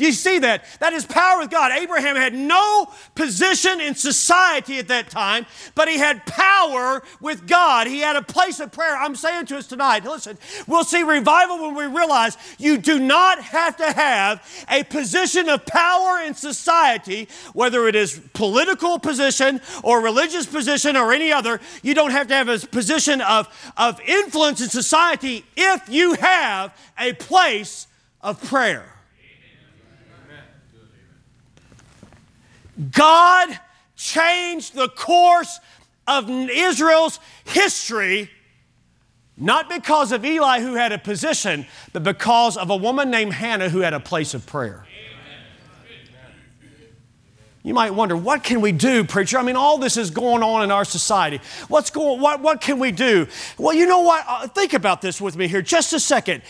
[0.02, 0.66] Do you see that?
[0.80, 1.72] That is power with God.
[1.72, 5.45] Abraham had no position in society at that time,
[5.76, 7.86] but he had power with God.
[7.86, 8.97] He had a place of prayer.
[8.97, 13.43] I'm saying to us tonight, listen, we'll see revival when we realize you do not
[13.43, 20.02] have to have a position of power in society, whether it is political position or
[20.02, 21.62] religious position or any other.
[21.84, 23.47] You don't have to have a position of,
[23.78, 27.86] of influence in society if you have a place
[28.22, 28.91] of prayer.
[32.91, 33.59] God
[33.95, 35.59] changed the course
[36.07, 38.30] of Israel's history,
[39.38, 43.69] not because of Eli who had a position, but because of a woman named Hannah
[43.69, 44.86] who had a place of prayer.
[47.63, 49.38] You might wonder, what can we do, preacher?
[49.38, 51.39] I mean, all this is going on in our society.
[51.67, 53.28] What's going what, what can we do?
[53.57, 54.26] Well, you know what?
[54.28, 56.41] Uh, think about this with me here just a second.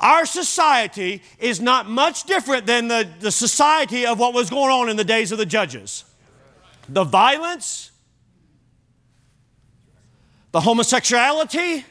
[0.00, 4.88] Our society is not much different than the, the society of what was going on
[4.88, 6.04] in the days of the judges.
[6.88, 7.90] The violence,
[10.52, 11.84] the homosexuality,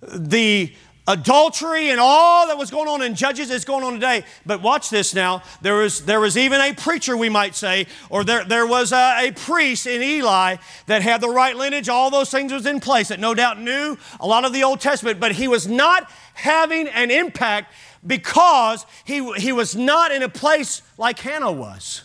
[0.00, 0.74] the
[1.08, 4.24] adultery and all that was going on in Judges is going on today.
[4.46, 5.42] But watch this now.
[5.62, 9.28] There was, there was even a preacher, we might say, or there, there was a,
[9.28, 10.56] a priest in Eli
[10.86, 13.96] that had the right lineage, all those things was in place, that no doubt knew
[14.20, 17.72] a lot of the Old Testament, but he was not having an impact
[18.06, 22.02] because he, he was not in a place like Hannah was.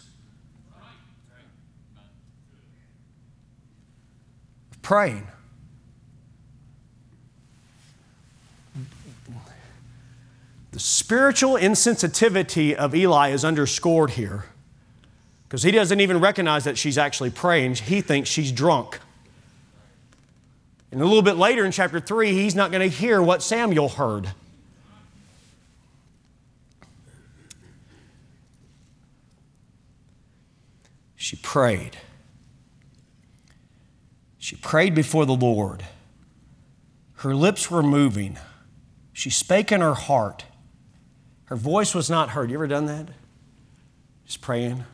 [4.82, 5.28] Praying.
[10.74, 14.46] The spiritual insensitivity of Eli is underscored here
[15.44, 17.76] because he doesn't even recognize that she's actually praying.
[17.76, 19.00] He thinks she's drunk.
[20.92, 23.88] And a little bit later in chapter 3, he's not going to hear what Samuel
[23.88, 24.32] heard.
[31.16, 31.98] She prayed.
[34.40, 35.86] She prayed before the Lord.
[37.18, 38.40] Her lips were moving.
[39.14, 40.46] She spake in her heart.
[41.54, 42.50] Her voice was not heard.
[42.50, 43.10] You ever done that?
[44.26, 44.86] Just praying.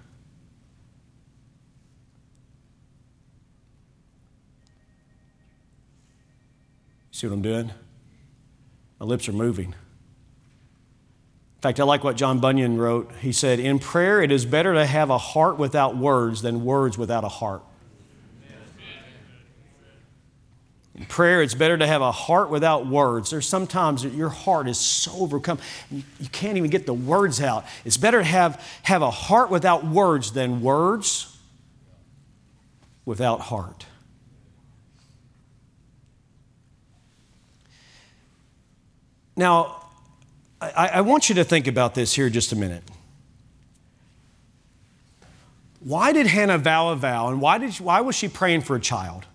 [7.11, 7.71] See what I'm doing?
[8.99, 9.67] My lips are moving.
[9.67, 13.09] In fact, I like what John Bunyan wrote.
[13.21, 16.97] He said, In prayer, it is better to have a heart without words than words
[16.97, 17.63] without a heart.
[20.99, 23.29] In prayer, it's better to have a heart without words.
[23.29, 25.57] There's sometimes that your heart is so overcome,
[25.89, 27.65] you, can't even get the words out.
[27.85, 31.37] It's better to have, have a heart without words than words
[33.05, 33.85] without heart.
[39.37, 39.85] Now,
[40.59, 42.83] I, I want you to think about this here just a minute.
[45.79, 48.81] Why did Hannah vow a vow, and why, did why was she praying for a
[48.81, 49.25] child?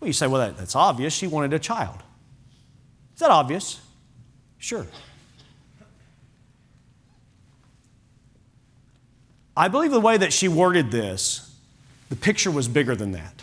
[0.00, 1.12] Well, you say, well, that, that's obvious.
[1.12, 1.98] She wanted a child.
[3.14, 3.80] Is that obvious?
[4.58, 4.86] Sure.
[9.56, 11.54] I believe the way that she worded this,
[12.08, 13.42] the picture was bigger than that.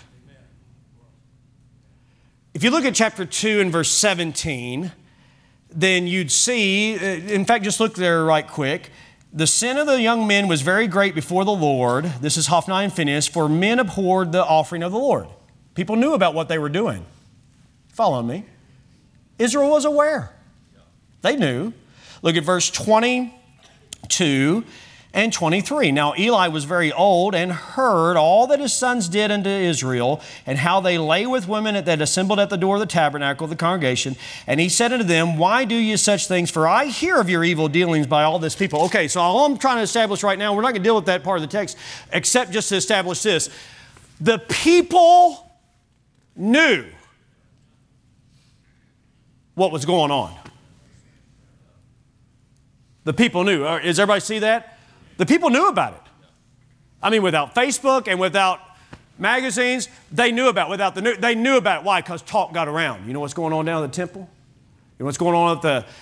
[2.56, 4.92] If you look at chapter 2 and verse 17,
[5.70, 7.02] then you'd see, uh,
[7.32, 8.90] in fact, just look there right quick.
[9.32, 12.06] The sin of the young men was very great before the Lord.
[12.22, 15.28] This is Hophni and Phinehas, for men abhorred the offering of the Lord.
[15.78, 17.06] People knew about what they were doing.
[17.90, 18.46] Follow me.
[19.38, 20.34] Israel was aware.
[21.22, 21.72] They knew.
[22.24, 24.64] Look at verse 22
[25.14, 25.92] and 23.
[25.92, 30.58] Now Eli was very old and heard all that his sons did unto Israel, and
[30.58, 33.56] how they lay with women that assembled at the door of the tabernacle of the
[33.56, 34.16] congregation.
[34.48, 36.50] And he said unto them, Why do you such things?
[36.50, 38.86] For I hear of your evil dealings by all this people.
[38.86, 41.06] Okay, so all I'm trying to establish right now, we're not going to deal with
[41.06, 41.78] that part of the text,
[42.12, 43.52] except just to establish this.
[44.20, 45.47] The people
[46.38, 46.86] knew
[49.56, 50.34] what was going on.
[53.04, 53.64] The people knew.
[53.64, 54.78] Uh, does everybody see that?
[55.18, 56.02] The people knew about it.
[57.02, 58.60] I mean, without Facebook and without
[59.18, 60.72] magazines, they knew about it.
[60.72, 61.86] Without the new, they knew about it.
[61.86, 62.02] Why?
[62.02, 63.08] Because talk got around.
[63.08, 64.30] You know what's going on down at the temple?
[64.98, 65.62] You know what's going on at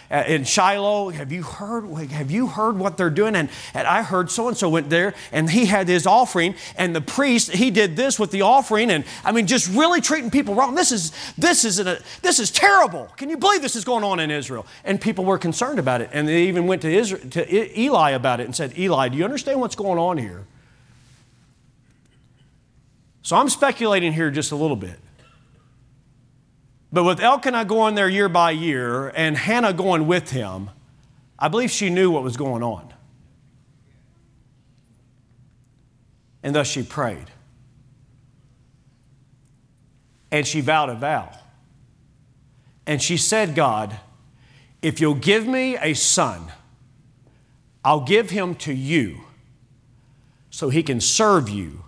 [0.09, 1.09] the, in Shiloh?
[1.09, 3.35] Have you heard, have you heard what they're doing?
[3.35, 6.95] And, and I heard so and so went there and he had his offering, and
[6.95, 8.89] the priest, he did this with the offering.
[8.89, 10.75] And I mean, just really treating people wrong.
[10.75, 13.11] This is, this is, a, this is terrible.
[13.17, 14.65] Can you believe this is going on in Israel?
[14.85, 16.09] And people were concerned about it.
[16.13, 19.25] And they even went to, Israel, to Eli about it and said, Eli, do you
[19.25, 20.45] understand what's going on here?
[23.23, 24.99] So I'm speculating here just a little bit.
[26.95, 30.69] But with Elkanah going there year by year and Hannah going with him,
[31.37, 32.93] I believe she knew what was going on.
[36.41, 37.29] And thus she prayed.
[40.31, 41.37] And she vowed a vow.
[42.85, 43.99] And she said, God,
[44.81, 46.49] if you'll give me a son,
[47.83, 49.19] I'll give him to you
[50.49, 51.83] so he can serve you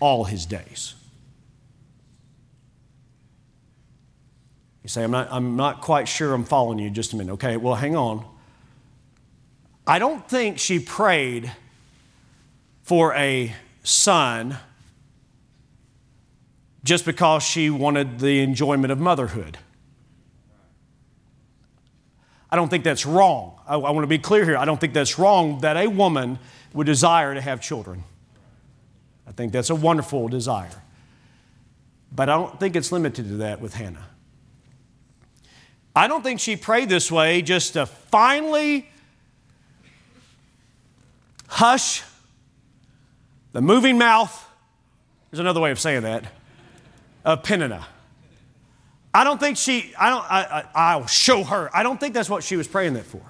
[0.00, 0.96] all his days.
[4.82, 6.90] You say, I'm not, I'm not quite sure I'm following you.
[6.90, 7.34] Just a minute.
[7.34, 8.24] Okay, well, hang on.
[9.86, 11.52] I don't think she prayed
[12.82, 14.56] for a son
[16.82, 19.58] just because she wanted the enjoyment of motherhood.
[22.50, 23.60] I don't think that's wrong.
[23.66, 24.56] I, I want to be clear here.
[24.56, 26.38] I don't think that's wrong that a woman
[26.72, 28.04] would desire to have children.
[29.26, 30.82] I think that's a wonderful desire.
[32.12, 34.09] But I don't think it's limited to that with Hannah.
[35.94, 38.88] I don't think she prayed this way just to finally
[41.48, 42.02] hush
[43.52, 44.46] the moving mouth.
[45.30, 46.24] There's another way of saying that
[47.24, 47.86] of Peninnah.
[49.12, 51.68] I don't think she, I don't, I, I, I'll show her.
[51.74, 53.22] I don't think that's what she was praying that for.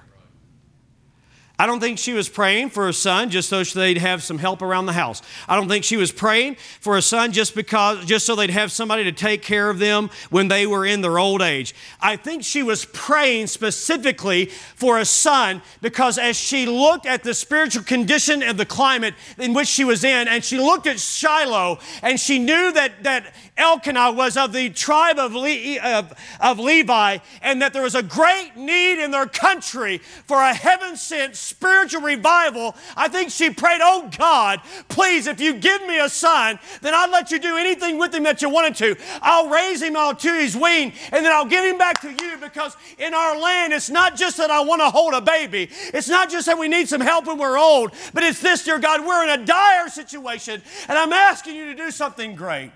[1.61, 4.63] I don't think she was praying for a son just so they'd have some help
[4.63, 5.21] around the house.
[5.47, 8.71] I don't think she was praying for a son just because just so they'd have
[8.71, 11.75] somebody to take care of them when they were in their old age.
[12.01, 17.35] I think she was praying specifically for a son because as she looked at the
[17.35, 21.77] spiritual condition of the climate in which she was in and she looked at Shiloh
[22.01, 27.19] and she knew that that Elkanah was of the tribe of, Le- of, of Levi
[27.43, 32.01] and that there was a great need in their country for a heaven sent spiritual
[32.01, 36.93] revival, I think she prayed, Oh God, please, if you give me a son, then
[36.95, 38.95] I'll let you do anything with him that you wanted to.
[39.21, 42.37] I'll raise him out to his wing, and then I'll give him back to you
[42.37, 46.09] because in our land, it's not just that I want to hold a baby, it's
[46.09, 49.05] not just that we need some help when we're old, but it's this, dear God,
[49.05, 52.71] we're in a dire situation, and I'm asking you to do something great.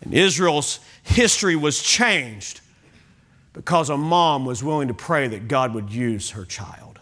[0.00, 2.60] And Israel's history was changed
[3.54, 6.93] because a mom was willing to pray that God would use her child.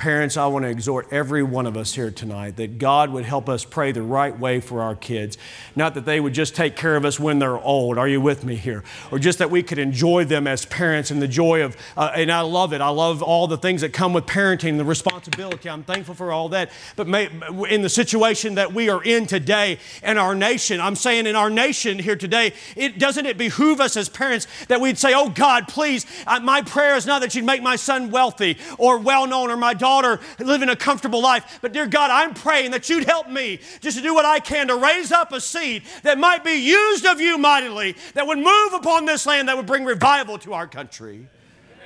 [0.00, 3.48] Parents, I want to exhort every one of us here tonight that God would help
[3.48, 5.38] us pray the right way for our kids.
[5.76, 7.98] Not that they would just take care of us when they're old.
[7.98, 8.82] Are you with me here?
[9.10, 12.32] Or just that we could enjoy them as parents and the joy of, uh, and
[12.32, 12.80] I love it.
[12.80, 15.68] I love all the things that come with parenting, the responsibility.
[15.68, 16.70] I'm thankful for all that.
[16.96, 17.28] But may,
[17.68, 21.50] in the situation that we are in today in our nation, I'm saying in our
[21.50, 25.68] nation here today, it doesn't it behoove us as parents that we'd say, oh God,
[25.68, 29.50] please, uh, my prayer is not that you'd make my son wealthy or well known
[29.50, 31.58] or my my daughter living a comfortable life.
[31.60, 34.68] But dear God, I'm praying that you'd help me just to do what I can
[34.68, 38.72] to raise up a seed that might be used of you mightily, that would move
[38.72, 41.26] upon this land, that would bring revival to our country.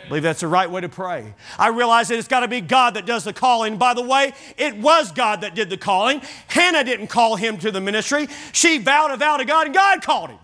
[0.05, 1.35] I believe that's the right way to pray.
[1.59, 3.79] I realize that it's got to be God that does the calling.
[3.79, 6.21] By the way, it was God that did the calling.
[6.47, 8.29] Hannah didn't call him to the ministry.
[8.53, 10.39] She vowed a vow to God, and God called him.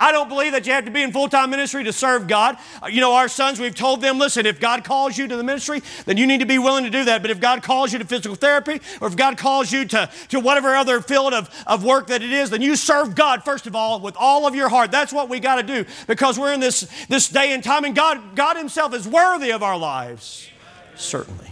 [0.00, 2.56] I don't believe that you have to be in full time ministry to serve God.
[2.82, 5.44] Uh, you know, our sons, we've told them, listen, if God calls you to the
[5.44, 7.20] ministry, then you need to be willing to do that.
[7.20, 10.40] But if God calls you to physical therapy, or if God calls you to, to
[10.40, 13.76] whatever other field of, of work that it is, then you serve God, first of
[13.76, 14.90] all, with all of your heart.
[14.90, 17.94] That's what we got to do because we're in this, this day and time, and
[17.94, 20.48] God, God Himself is worthy of our lives.
[20.96, 21.50] Certainly.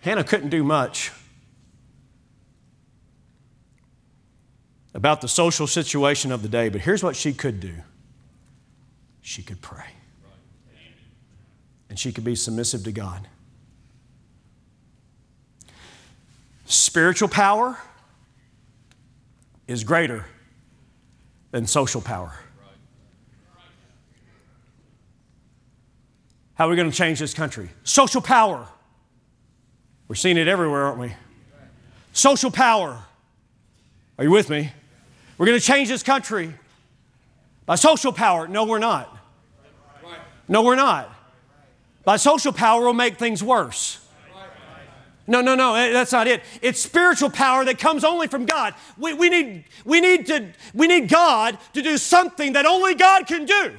[0.00, 1.10] Hannah couldn't do much.
[4.94, 7.74] About the social situation of the day, but here's what she could do
[9.22, 9.86] she could pray.
[11.88, 13.28] And she could be submissive to God.
[16.64, 17.78] Spiritual power
[19.68, 20.24] is greater
[21.50, 22.34] than social power.
[26.54, 27.70] How are we going to change this country?
[27.84, 28.68] Social power.
[30.08, 31.14] We're seeing it everywhere, aren't we?
[32.12, 33.02] Social power.
[34.18, 34.70] Are you with me?
[35.42, 36.54] We're going to change this country
[37.66, 38.46] by social power.
[38.46, 39.12] No, we're not.
[40.46, 41.12] No, we're not.
[42.04, 43.98] By social power, we'll make things worse.
[45.26, 46.44] No, no, no, eh, that's not it.
[46.60, 48.76] It's spiritual power that comes only from God.
[48.96, 53.26] We, we, need, we, need to, we need God to do something that only God
[53.26, 53.72] can do.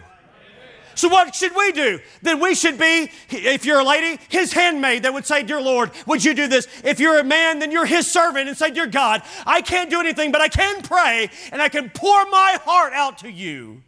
[0.95, 1.99] So, what should we do?
[2.21, 5.91] Then we should be, if you're a lady, his handmaid that would say, Dear Lord,
[6.05, 6.67] would you do this?
[6.83, 9.99] If you're a man, then you're his servant and say, Dear God, I can't do
[9.99, 13.81] anything, but I can pray and I can pour my heart out to you.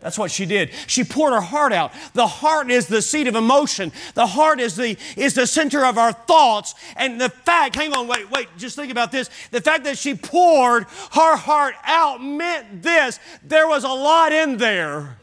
[0.00, 0.70] That's what she did.
[0.86, 1.92] She poured her heart out.
[2.14, 3.92] The heart is the seat of emotion.
[4.14, 6.74] The heart is the, is the center of our thoughts.
[6.96, 9.28] And the fact, hang on, wait, wait, just think about this.
[9.50, 14.56] The fact that she poured her heart out meant this there was a lot in
[14.56, 15.18] there.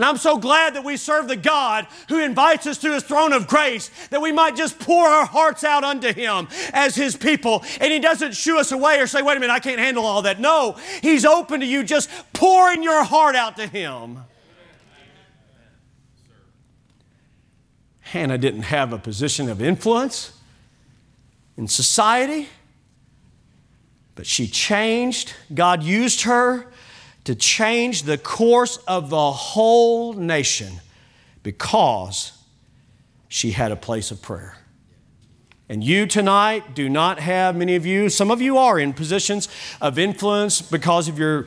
[0.00, 3.34] And I'm so glad that we serve the God who invites us to his throne
[3.34, 7.62] of grace that we might just pour our hearts out unto him as his people.
[7.82, 10.22] And he doesn't shoo us away or say, wait a minute, I can't handle all
[10.22, 10.40] that.
[10.40, 14.20] No, he's open to you just pouring your heart out to him.
[18.00, 20.32] Hannah didn't have a position of influence
[21.58, 22.48] in society,
[24.14, 25.34] but she changed.
[25.52, 26.69] God used her
[27.24, 30.80] to change the course of the whole nation
[31.42, 32.32] because
[33.28, 34.56] she had a place of prayer.
[35.68, 39.48] And you tonight do not have, many of you, some of you are in positions
[39.80, 41.46] of influence because of your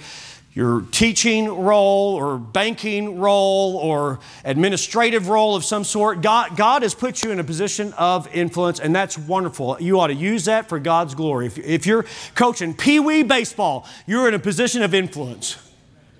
[0.53, 6.21] your teaching role or banking role or administrative role of some sort.
[6.21, 9.77] God, God has put you in a position of influence, and that's wonderful.
[9.79, 11.47] You ought to use that for God's glory.
[11.47, 15.57] If, if you're coaching Pee Wee baseball, you're in a position of influence.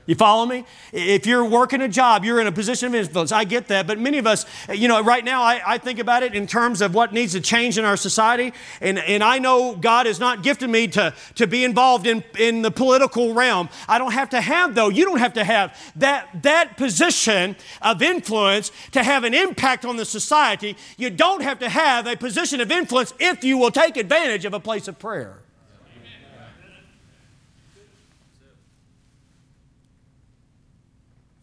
[0.06, 0.66] You follow me?
[0.92, 3.32] If you're working a job, you're in a position of influence.
[3.32, 3.88] I get that.
[3.88, 6.82] But many of us, you know, right now I, I, think about it in terms
[6.82, 8.54] of what needs to change in our society.
[8.82, 12.64] And, and I know God has not gifted me to, to be involved in, in
[12.64, 13.70] the political realm.
[13.88, 18.02] I don't have to have, though, you don't have to have that, that position of
[18.02, 20.76] influence to have an impact on the society.
[20.98, 24.54] You don't have to have a position of influence if you will take advantage of
[24.54, 25.44] a place of prayer.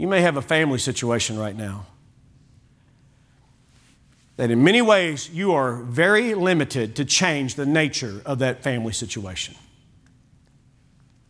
[0.00, 1.84] You may have a family situation right now
[4.38, 8.94] that in many ways you are very limited to change the nature of that family
[8.94, 9.56] situation.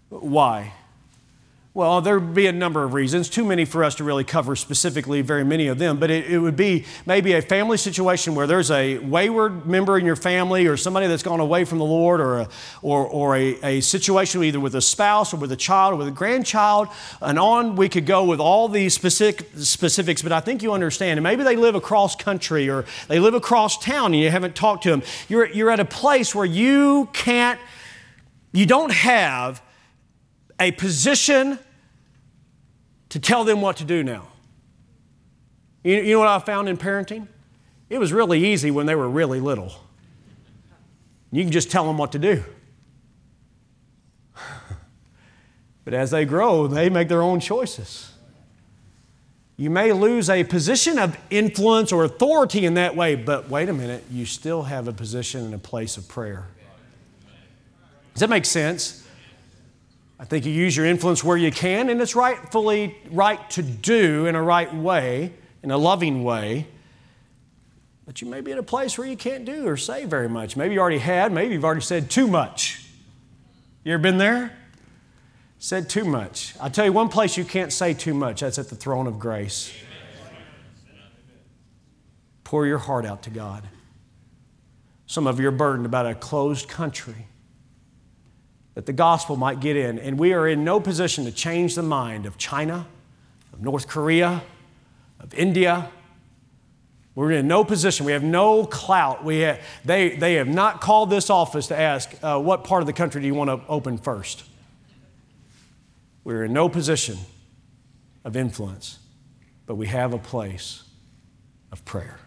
[0.08, 0.72] Why?
[1.72, 5.22] Well, there'd be a number of reasons, too many for us to really cover specifically,
[5.22, 8.72] very many of them, but it, it, would be maybe a family situation where there's
[8.72, 12.40] a wayward member in your family or somebody that's gone away from the Lord or
[12.40, 12.48] a,
[12.82, 16.08] or, or a, a situation either with a spouse or with a child or with
[16.08, 16.88] a grandchild,
[17.22, 21.18] and on we could go with all these specific, specifics, but I think you understand.
[21.18, 24.82] And maybe they live across country or they live across town and you haven't talked
[24.82, 25.04] to them.
[25.28, 27.60] You're, you're at a place where you can't,
[28.50, 29.62] you don't have
[30.60, 31.58] a position
[33.08, 34.28] to tell them what to do now.
[35.82, 37.26] You, you know what I found in parenting?
[37.88, 39.72] It was really easy when they were really little.
[41.32, 42.44] You can just tell them what to do.
[45.84, 48.12] but as they grow, they make their own choices.
[49.56, 53.72] You may lose a position of influence or authority in that way, but wait a
[53.72, 56.46] minute, you still have a position in a place of prayer.
[58.14, 58.99] Does that make sense?
[60.20, 64.26] I think you use your influence where you can, and it's rightfully right to do
[64.26, 66.66] in a right way, in a loving way.
[68.04, 70.58] But you may be in a place where you can't do or say very much.
[70.58, 72.84] Maybe you already had, maybe you've already said too much.
[73.82, 74.54] You ever been there?
[75.58, 76.54] Said too much.
[76.60, 79.18] I'll tell you one place you can't say too much that's at the throne of
[79.18, 79.72] grace.
[82.44, 83.66] Pour your heart out to God.
[85.06, 87.26] Some of you are burdened about a closed country
[88.74, 89.98] that the gospel might get in.
[89.98, 92.86] And we are in no position to change the mind of China,
[93.52, 94.42] of North Korea,
[95.18, 95.90] of India.
[97.14, 98.06] We're in no position.
[98.06, 99.24] We have no clout.
[99.24, 102.86] We have, they, they have not called this office to ask, uh, what part of
[102.86, 104.44] the country do you want to open first?
[106.22, 107.18] We're in no position
[108.24, 108.98] of influence,
[109.66, 110.84] but we have a place
[111.72, 112.20] of prayer.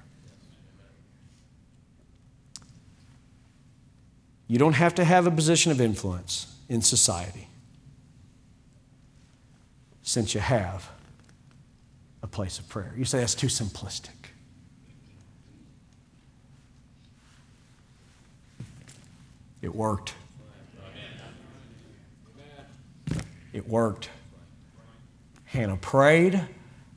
[4.47, 7.47] You don't have to have a position of influence in society
[10.01, 10.89] since you have
[12.21, 12.93] a place of prayer.
[12.97, 14.09] You say that's too simplistic.
[19.61, 20.13] It worked.
[23.53, 24.09] It worked.
[25.45, 26.41] Hannah prayed.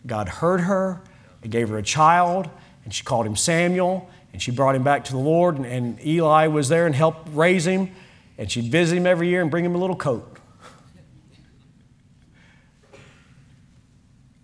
[0.07, 1.01] God heard her.
[1.42, 2.49] He gave her a child,
[2.84, 4.11] and she called him Samuel.
[4.37, 7.26] And she brought him back to the Lord, and, and Eli was there and helped
[7.32, 7.91] raise him.
[8.37, 10.39] And she'd visit him every year and bring him a little coat.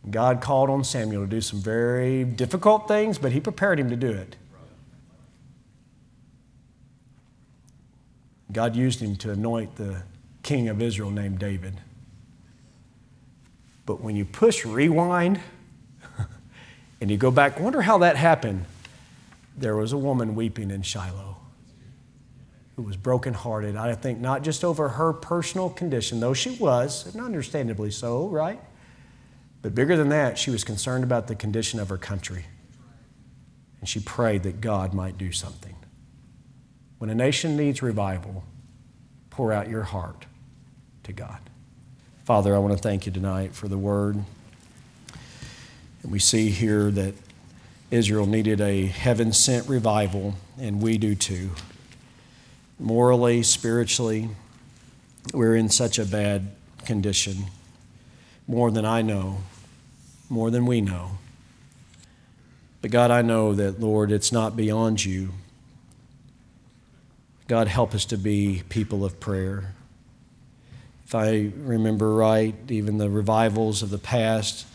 [0.08, 3.96] God called on Samuel to do some very difficult things, but he prepared him to
[3.96, 4.36] do it.
[8.50, 10.04] God used him to anoint the
[10.42, 11.82] king of Israel named David.
[13.84, 15.38] But when you push rewind
[17.02, 18.64] and you go back, wonder how that happened
[19.56, 21.36] there was a woman weeping in Shiloh
[22.76, 23.76] who was brokenhearted.
[23.76, 28.60] I think not just over her personal condition, though she was, and understandably so, right?
[29.60, 32.46] But bigger than that, she was concerned about the condition of her country.
[33.80, 35.76] And she prayed that God might do something.
[36.98, 38.44] When a nation needs revival,
[39.30, 40.26] pour out your heart
[41.04, 41.38] to God.
[42.24, 44.16] Father, I want to thank you tonight for the word.
[46.02, 47.14] And we see here that
[47.92, 51.50] Israel needed a heaven sent revival, and we do too.
[52.78, 54.30] Morally, spiritually,
[55.34, 56.52] we're in such a bad
[56.86, 57.44] condition.
[58.48, 59.40] More than I know,
[60.30, 61.18] more than we know.
[62.80, 65.28] But God, I know that, Lord, it's not beyond you.
[67.46, 69.74] God, help us to be people of prayer.
[71.04, 74.66] If I remember right, even the revivals of the past,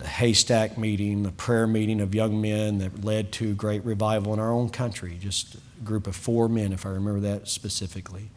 [0.00, 4.40] the haystack meeting, the prayer meeting of young men that led to great revival in
[4.40, 5.18] our own country.
[5.20, 8.30] Just a group of four men, if I remember that specifically.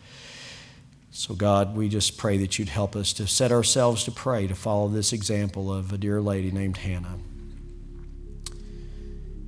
[1.12, 4.56] So, God, we just pray that you'd help us to set ourselves to pray, to
[4.56, 7.18] follow this example of a dear lady named Hannah.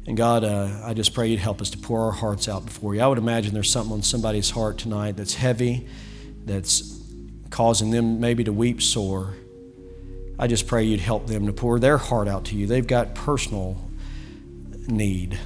[0.08, 2.96] And God, uh, I just pray you'd help us to pour our hearts out before
[2.96, 3.02] you.
[3.02, 5.88] I would imagine there's something on somebody's heart tonight that's heavy,
[6.46, 7.02] that's
[7.50, 9.34] causing them maybe to weep sore.
[10.38, 12.68] I just pray you'd help them to pour their heart out to you.
[12.68, 13.82] They've got personal
[14.88, 15.40] need,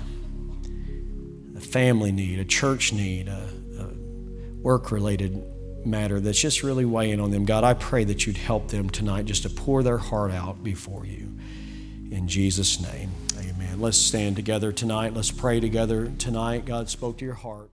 [1.55, 5.43] a family need, a church need, a, a work related
[5.85, 7.45] matter that's just really weighing on them.
[7.45, 11.05] God, I pray that you'd help them tonight just to pour their heart out before
[11.05, 11.37] you.
[12.11, 13.79] In Jesus' name, amen.
[13.79, 15.13] Let's stand together tonight.
[15.13, 16.65] Let's pray together tonight.
[16.65, 17.69] God spoke to your heart.